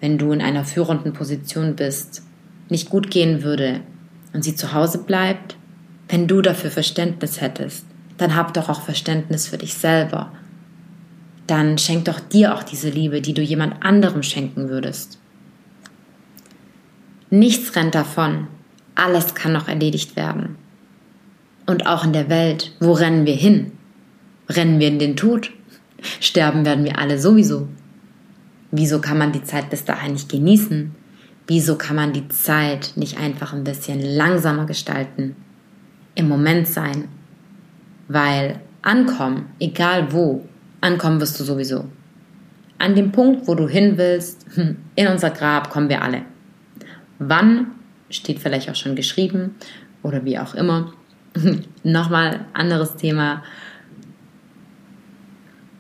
wenn 0.01 0.19
du 0.19 0.31
in 0.31 0.41
einer 0.41 0.65
führenden 0.65 1.13
Position 1.13 1.75
bist, 1.75 2.23
nicht 2.69 2.91
gut 2.91 3.11
gehen 3.11 3.43
würde, 3.43 3.81
und 4.39 4.43
sie 4.45 4.55
zu 4.55 4.73
Hause 4.73 4.99
bleibt, 4.99 5.57
wenn 6.09 6.29
du 6.29 6.43
dafür 6.43 6.71
Verständnis 6.71 7.41
hättest, 7.41 7.85
dann 8.19 8.37
hab 8.37 8.55
doch 8.55 8.69
auch 8.69 8.83
Verständnis 8.83 9.49
für 9.49 9.59
dich 9.59 9.75
selber. 9.75 10.33
Dann 11.49 11.77
schenk 11.77 12.05
doch 12.05 12.21
dir 12.21 12.55
auch 12.55 12.63
diese 12.63 12.89
Liebe, 12.89 13.21
die 13.21 13.35
du 13.35 13.43
jemand 13.43 13.83
anderem 13.83 14.23
schenken 14.23 14.69
würdest. 14.69 15.19
Nichts 17.31 17.75
rennt 17.75 17.97
davon. 17.97 18.47
Alles 18.95 19.35
kann 19.35 19.53
noch 19.53 19.67
erledigt 19.67 20.15
werden. 20.15 20.55
Und 21.67 21.89
auch 21.89 22.05
in 22.05 22.13
der 22.13 22.29
Welt, 22.29 22.77
wo 22.79 22.93
rennen 22.93 23.27
wir 23.27 23.35
hin? 23.35 23.73
Rennen 24.49 24.79
wir 24.79 24.87
in 24.87 25.01
den 25.01 25.17
Tod? 25.17 25.51
Sterben 26.21 26.65
werden 26.65 26.85
wir 26.85 27.01
alle 27.01 27.19
sowieso. 27.19 27.67
Wieso 28.71 29.01
kann 29.01 29.19
man 29.19 29.33
die 29.33 29.43
Zeit 29.43 29.69
bis 29.69 29.85
dahin 29.85 30.13
nicht 30.13 30.29
genießen? 30.29 30.95
Wieso 31.49 31.77
kann 31.77 31.97
man 31.97 32.13
die 32.13 32.29
Zeit 32.29 32.93
nicht 32.97 33.19
einfach 33.19 33.55
ein 33.55 33.65
bisschen 33.65 34.03
langsamer 34.03 34.67
gestalten? 34.67 35.35
Im 36.15 36.29
Moment 36.29 36.69
sein. 36.69 37.09
Weil 38.07 38.61
ankommen, 38.83 39.47
egal 39.59 40.13
wo, 40.13 40.47
ankommen 40.83 41.23
wirst 41.23 41.41
du 41.41 41.45
sowieso. 41.45 41.87
An 42.77 42.95
dem 42.95 43.13
Punkt, 43.13 43.49
wo 43.49 43.55
du 43.55 43.67
hin 43.67 43.97
willst, 43.97 44.45
hm, 44.55 44.77
in 44.95 45.07
unser 45.09 45.31
Grab 45.31 45.71
kommen 45.71 45.89
wir 45.89 46.03
alle. 46.03 46.23
Wann 47.19 47.69
steht 48.11 48.41
vielleicht 48.41 48.69
auch 48.69 48.77
schon 48.77 48.95
geschrieben 48.95 49.55
oder 50.03 50.27
wie 50.27 50.39
auch 50.39 50.55
immer. 50.55 50.93
Nochmal 51.83 52.45
anderes 52.53 52.97
Thema. 52.97 53.43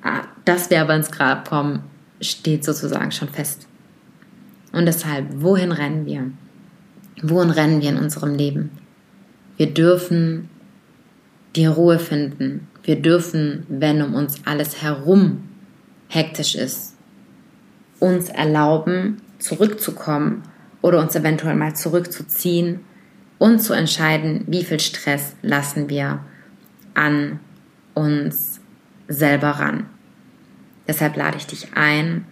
Ah, 0.03 0.23
dass 0.47 0.71
wir 0.71 0.81
aber 0.81 0.97
ins 0.97 1.11
Grab 1.11 1.47
kommen, 1.47 1.83
steht 2.23 2.65
sozusagen 2.65 3.13
schon 3.13 3.29
fest. 3.29 3.69
Und 4.79 4.87
deshalb, 4.87 5.27
wohin 5.43 5.73
rennen 5.73 6.07
wir? 6.07 6.31
Wohin 7.21 7.51
rennen 7.51 7.83
wir 7.83 7.89
in 7.89 7.97
unserem 7.97 8.37
Leben? 8.37 8.71
Wir 9.57 9.75
dürfen 9.75 10.49
die 11.57 11.67
Ruhe 11.67 11.99
finden. 11.99 12.69
Wir 12.85 13.03
dürfen, 13.03 13.67
wenn 13.69 14.01
um 14.03 14.15
uns 14.15 14.37
alles 14.45 14.81
herum 14.81 15.49
hektisch 16.07 16.55
ist, 16.55 16.95
uns 17.99 18.29
erlauben, 18.29 19.21
zurückzukommen 19.41 20.45
oder 20.81 21.01
uns 21.01 21.17
eventuell 21.17 21.57
mal 21.57 21.75
zurückzuziehen 21.75 22.79
und 23.39 23.59
zu 23.59 23.73
entscheiden, 23.73 24.45
wie 24.47 24.63
viel 24.63 24.79
Stress 24.79 25.35
lassen 25.43 25.89
wir 25.89 26.21
an 26.95 27.41
uns 27.95 28.61
selber 29.09 29.51
ran. 29.51 29.87
Deshalb 30.87 31.17
lade 31.17 31.37
ich 31.37 31.49
dich 31.49 31.71
ein, 31.75 32.27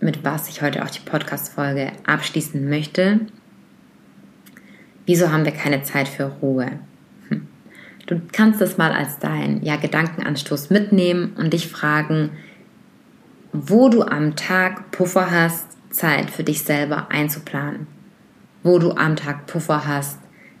mit 0.00 0.24
was 0.24 0.48
ich 0.48 0.62
heute 0.62 0.84
auch 0.84 0.90
die 0.90 1.00
Podcast-Folge 1.00 1.92
abschließen 2.06 2.68
möchte. 2.68 3.20
Wieso 5.06 5.32
haben 5.32 5.44
wir 5.44 5.52
keine 5.52 5.82
Zeit 5.82 6.08
für 6.08 6.26
Ruhe? 6.42 6.72
Hm. 7.28 7.46
Du 8.06 8.20
kannst 8.32 8.60
es 8.60 8.78
mal 8.78 8.92
als 8.92 9.18
dein 9.18 9.62
ja, 9.62 9.76
Gedankenanstoß 9.76 10.70
mitnehmen 10.70 11.32
und 11.36 11.52
dich 11.52 11.68
fragen, 11.68 12.30
wo 13.52 13.88
du 13.88 14.02
am 14.02 14.36
Tag 14.36 14.90
Puffer 14.90 15.30
hast, 15.30 15.66
Zeit 15.90 16.30
für 16.30 16.44
dich 16.44 16.62
selber 16.62 17.10
einzuplanen. 17.10 17.86
Wo 18.62 18.78
du 18.78 18.92
am 18.92 19.16
Tag 19.16 19.46
Puffer 19.46 19.86
hast, 19.86 20.18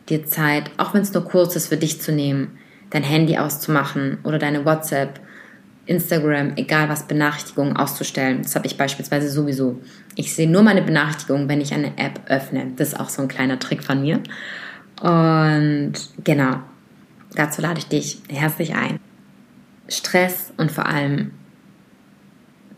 dir 0.08 0.24
Zeit, 0.24 0.70
auch 0.78 0.94
wenn 0.94 1.02
es 1.02 1.12
nur 1.12 1.24
kurz 1.24 1.54
ist, 1.54 1.68
für 1.68 1.76
dich 1.76 2.00
zu 2.00 2.12
nehmen, 2.12 2.58
dein 2.90 3.02
Handy 3.02 3.36
auszumachen 3.36 4.18
oder 4.24 4.38
deine 4.38 4.64
WhatsApp 4.64 5.20
Instagram, 5.88 6.52
egal 6.56 6.90
was, 6.90 7.08
Benachrichtigungen 7.08 7.76
auszustellen. 7.76 8.42
Das 8.42 8.54
habe 8.54 8.66
ich 8.66 8.76
beispielsweise 8.76 9.30
sowieso. 9.30 9.80
Ich 10.16 10.34
sehe 10.34 10.48
nur 10.48 10.62
meine 10.62 10.82
Benachrichtigungen, 10.82 11.48
wenn 11.48 11.62
ich 11.62 11.72
eine 11.72 11.96
App 11.96 12.20
öffne. 12.26 12.72
Das 12.76 12.88
ist 12.88 13.00
auch 13.00 13.08
so 13.08 13.22
ein 13.22 13.28
kleiner 13.28 13.58
Trick 13.58 13.82
von 13.82 14.02
mir. 14.02 14.20
Und 15.00 15.94
genau, 16.22 16.60
dazu 17.34 17.62
lade 17.62 17.78
ich 17.78 17.86
dich 17.86 18.20
herzlich 18.28 18.74
ein. 18.74 19.00
Stress 19.88 20.52
und 20.58 20.70
vor 20.70 20.86
allem 20.86 21.30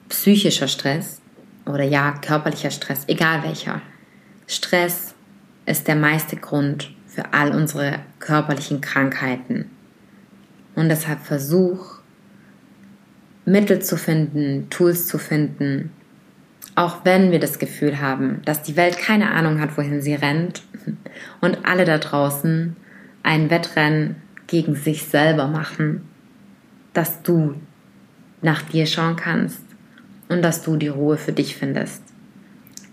psychischer 0.08 0.68
Stress 0.68 1.20
oder 1.66 1.82
ja, 1.82 2.12
körperlicher 2.12 2.70
Stress, 2.70 3.04
egal 3.08 3.42
welcher. 3.42 3.82
Stress 4.46 5.14
ist 5.66 5.88
der 5.88 5.96
meiste 5.96 6.36
Grund 6.36 6.92
für 7.06 7.32
all 7.32 7.52
unsere 7.52 8.00
körperlichen 8.20 8.80
Krankheiten. 8.80 9.68
Und 10.76 10.88
deshalb 10.88 11.20
versuch, 11.20 11.99
Mittel 13.44 13.80
zu 13.80 13.96
finden, 13.96 14.68
Tools 14.70 15.06
zu 15.06 15.18
finden, 15.18 15.90
auch 16.74 17.04
wenn 17.04 17.32
wir 17.32 17.40
das 17.40 17.58
Gefühl 17.58 18.00
haben, 18.00 18.42
dass 18.44 18.62
die 18.62 18.76
Welt 18.76 18.98
keine 18.98 19.30
Ahnung 19.30 19.60
hat, 19.60 19.76
wohin 19.76 20.02
sie 20.02 20.14
rennt 20.14 20.62
und 21.40 21.64
alle 21.64 21.84
da 21.84 21.98
draußen 21.98 22.76
ein 23.22 23.50
Wettrennen 23.50 24.16
gegen 24.46 24.74
sich 24.74 25.04
selber 25.04 25.48
machen, 25.48 26.02
dass 26.92 27.22
du 27.22 27.54
nach 28.42 28.62
dir 28.62 28.86
schauen 28.86 29.16
kannst 29.16 29.62
und 30.28 30.42
dass 30.42 30.62
du 30.62 30.76
die 30.76 30.88
Ruhe 30.88 31.16
für 31.16 31.32
dich 31.32 31.56
findest. 31.56 32.02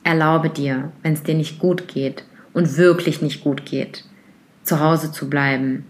Erlaube 0.04 0.50
dir, 0.50 0.92
wenn 1.04 1.14
es 1.14 1.24
dir 1.24 1.36
nicht 1.36 1.60
gut 1.60 1.88
geht 1.88 2.24
und 2.54 2.78
wirklich 2.78 3.22
nicht 3.22 3.44
gut 3.44 3.66
geht, 3.66 4.06
zu 4.64 4.80
Hause 4.80 5.12
zu 5.12 5.30
bleiben, 5.30 5.86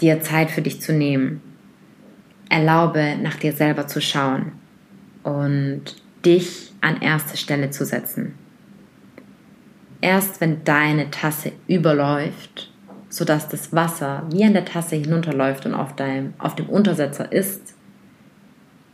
dir 0.00 0.20
Zeit 0.20 0.50
für 0.50 0.62
dich 0.62 0.80
zu 0.80 0.92
nehmen 0.92 1.40
erlaube, 2.50 3.16
nach 3.22 3.36
dir 3.36 3.54
selber 3.54 3.86
zu 3.86 4.02
schauen 4.02 4.52
und 5.22 5.82
dich 6.26 6.72
an 6.82 7.00
erste 7.00 7.38
Stelle 7.38 7.70
zu 7.70 7.86
setzen. 7.86 8.34
Erst 10.02 10.40
wenn 10.40 10.64
deine 10.64 11.10
Tasse 11.10 11.52
überläuft, 11.68 12.70
sodass 13.08 13.48
das 13.48 13.72
Wasser 13.72 14.24
wie 14.30 14.44
an 14.44 14.52
der 14.52 14.64
Tasse 14.64 14.96
hinunterläuft 14.96 15.64
und 15.66 15.74
auf, 15.74 15.96
deinem, 15.96 16.34
auf 16.38 16.54
dem 16.54 16.68
Untersetzer 16.68 17.30
ist, 17.32 17.74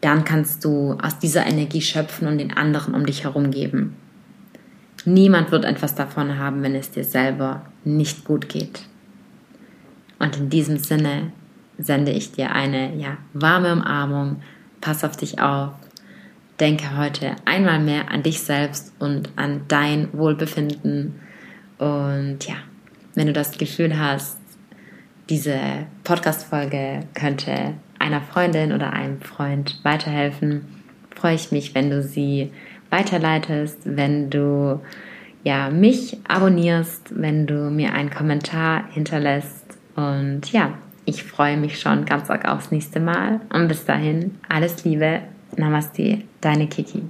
dann 0.00 0.24
kannst 0.24 0.64
du 0.64 0.96
aus 1.02 1.18
dieser 1.18 1.46
Energie 1.46 1.80
schöpfen 1.80 2.28
und 2.28 2.38
den 2.38 2.56
anderen 2.56 2.94
um 2.94 3.06
dich 3.06 3.24
herum 3.24 3.50
geben. 3.50 3.96
Niemand 5.04 5.52
wird 5.52 5.64
etwas 5.64 5.94
davon 5.94 6.38
haben, 6.38 6.62
wenn 6.62 6.74
es 6.74 6.90
dir 6.90 7.04
selber 7.04 7.66
nicht 7.84 8.24
gut 8.24 8.48
geht. 8.48 8.82
Und 10.18 10.36
in 10.36 10.50
diesem 10.50 10.78
Sinne 10.78 11.32
sende 11.78 12.12
ich 12.12 12.32
dir 12.32 12.52
eine 12.52 12.94
ja, 12.96 13.18
warme 13.32 13.72
Umarmung. 13.72 14.42
Pass 14.80 15.04
auf 15.04 15.16
dich 15.16 15.40
auf. 15.40 15.72
Denke 16.60 16.96
heute 16.96 17.36
einmal 17.44 17.80
mehr 17.80 18.10
an 18.10 18.22
dich 18.22 18.40
selbst 18.40 18.94
und 18.98 19.30
an 19.36 19.62
dein 19.68 20.08
Wohlbefinden. 20.12 21.20
Und 21.78 22.38
ja, 22.46 22.54
wenn 23.14 23.26
du 23.26 23.32
das 23.32 23.58
Gefühl 23.58 23.98
hast, 23.98 24.38
diese 25.28 25.58
Podcast-Folge 26.04 27.00
könnte 27.14 27.74
einer 27.98 28.22
Freundin 28.22 28.72
oder 28.72 28.92
einem 28.92 29.20
Freund 29.20 29.80
weiterhelfen, 29.82 30.64
freue 31.14 31.34
ich 31.34 31.50
mich, 31.50 31.74
wenn 31.74 31.90
du 31.90 32.02
sie 32.02 32.52
weiterleitest, 32.90 33.80
wenn 33.84 34.30
du 34.30 34.80
ja, 35.46 35.70
mich 35.70 36.18
abonnierst, 36.26 37.20
wenn 37.20 37.46
du 37.46 37.70
mir 37.70 37.92
einen 37.92 38.10
Kommentar 38.10 38.84
hinterlässt. 38.90 39.78
Und 39.94 40.50
ja, 40.52 40.74
ich 41.06 41.24
freue 41.24 41.56
mich 41.56 41.80
schon 41.80 42.04
ganz 42.04 42.28
arg 42.28 42.46
aufs 42.46 42.70
nächste 42.70 43.00
Mal. 43.00 43.40
Und 43.52 43.68
bis 43.68 43.84
dahin, 43.84 44.34
alles 44.48 44.84
Liebe. 44.84 45.20
Namaste, 45.56 46.18
deine 46.40 46.66
Kiki. 46.66 47.02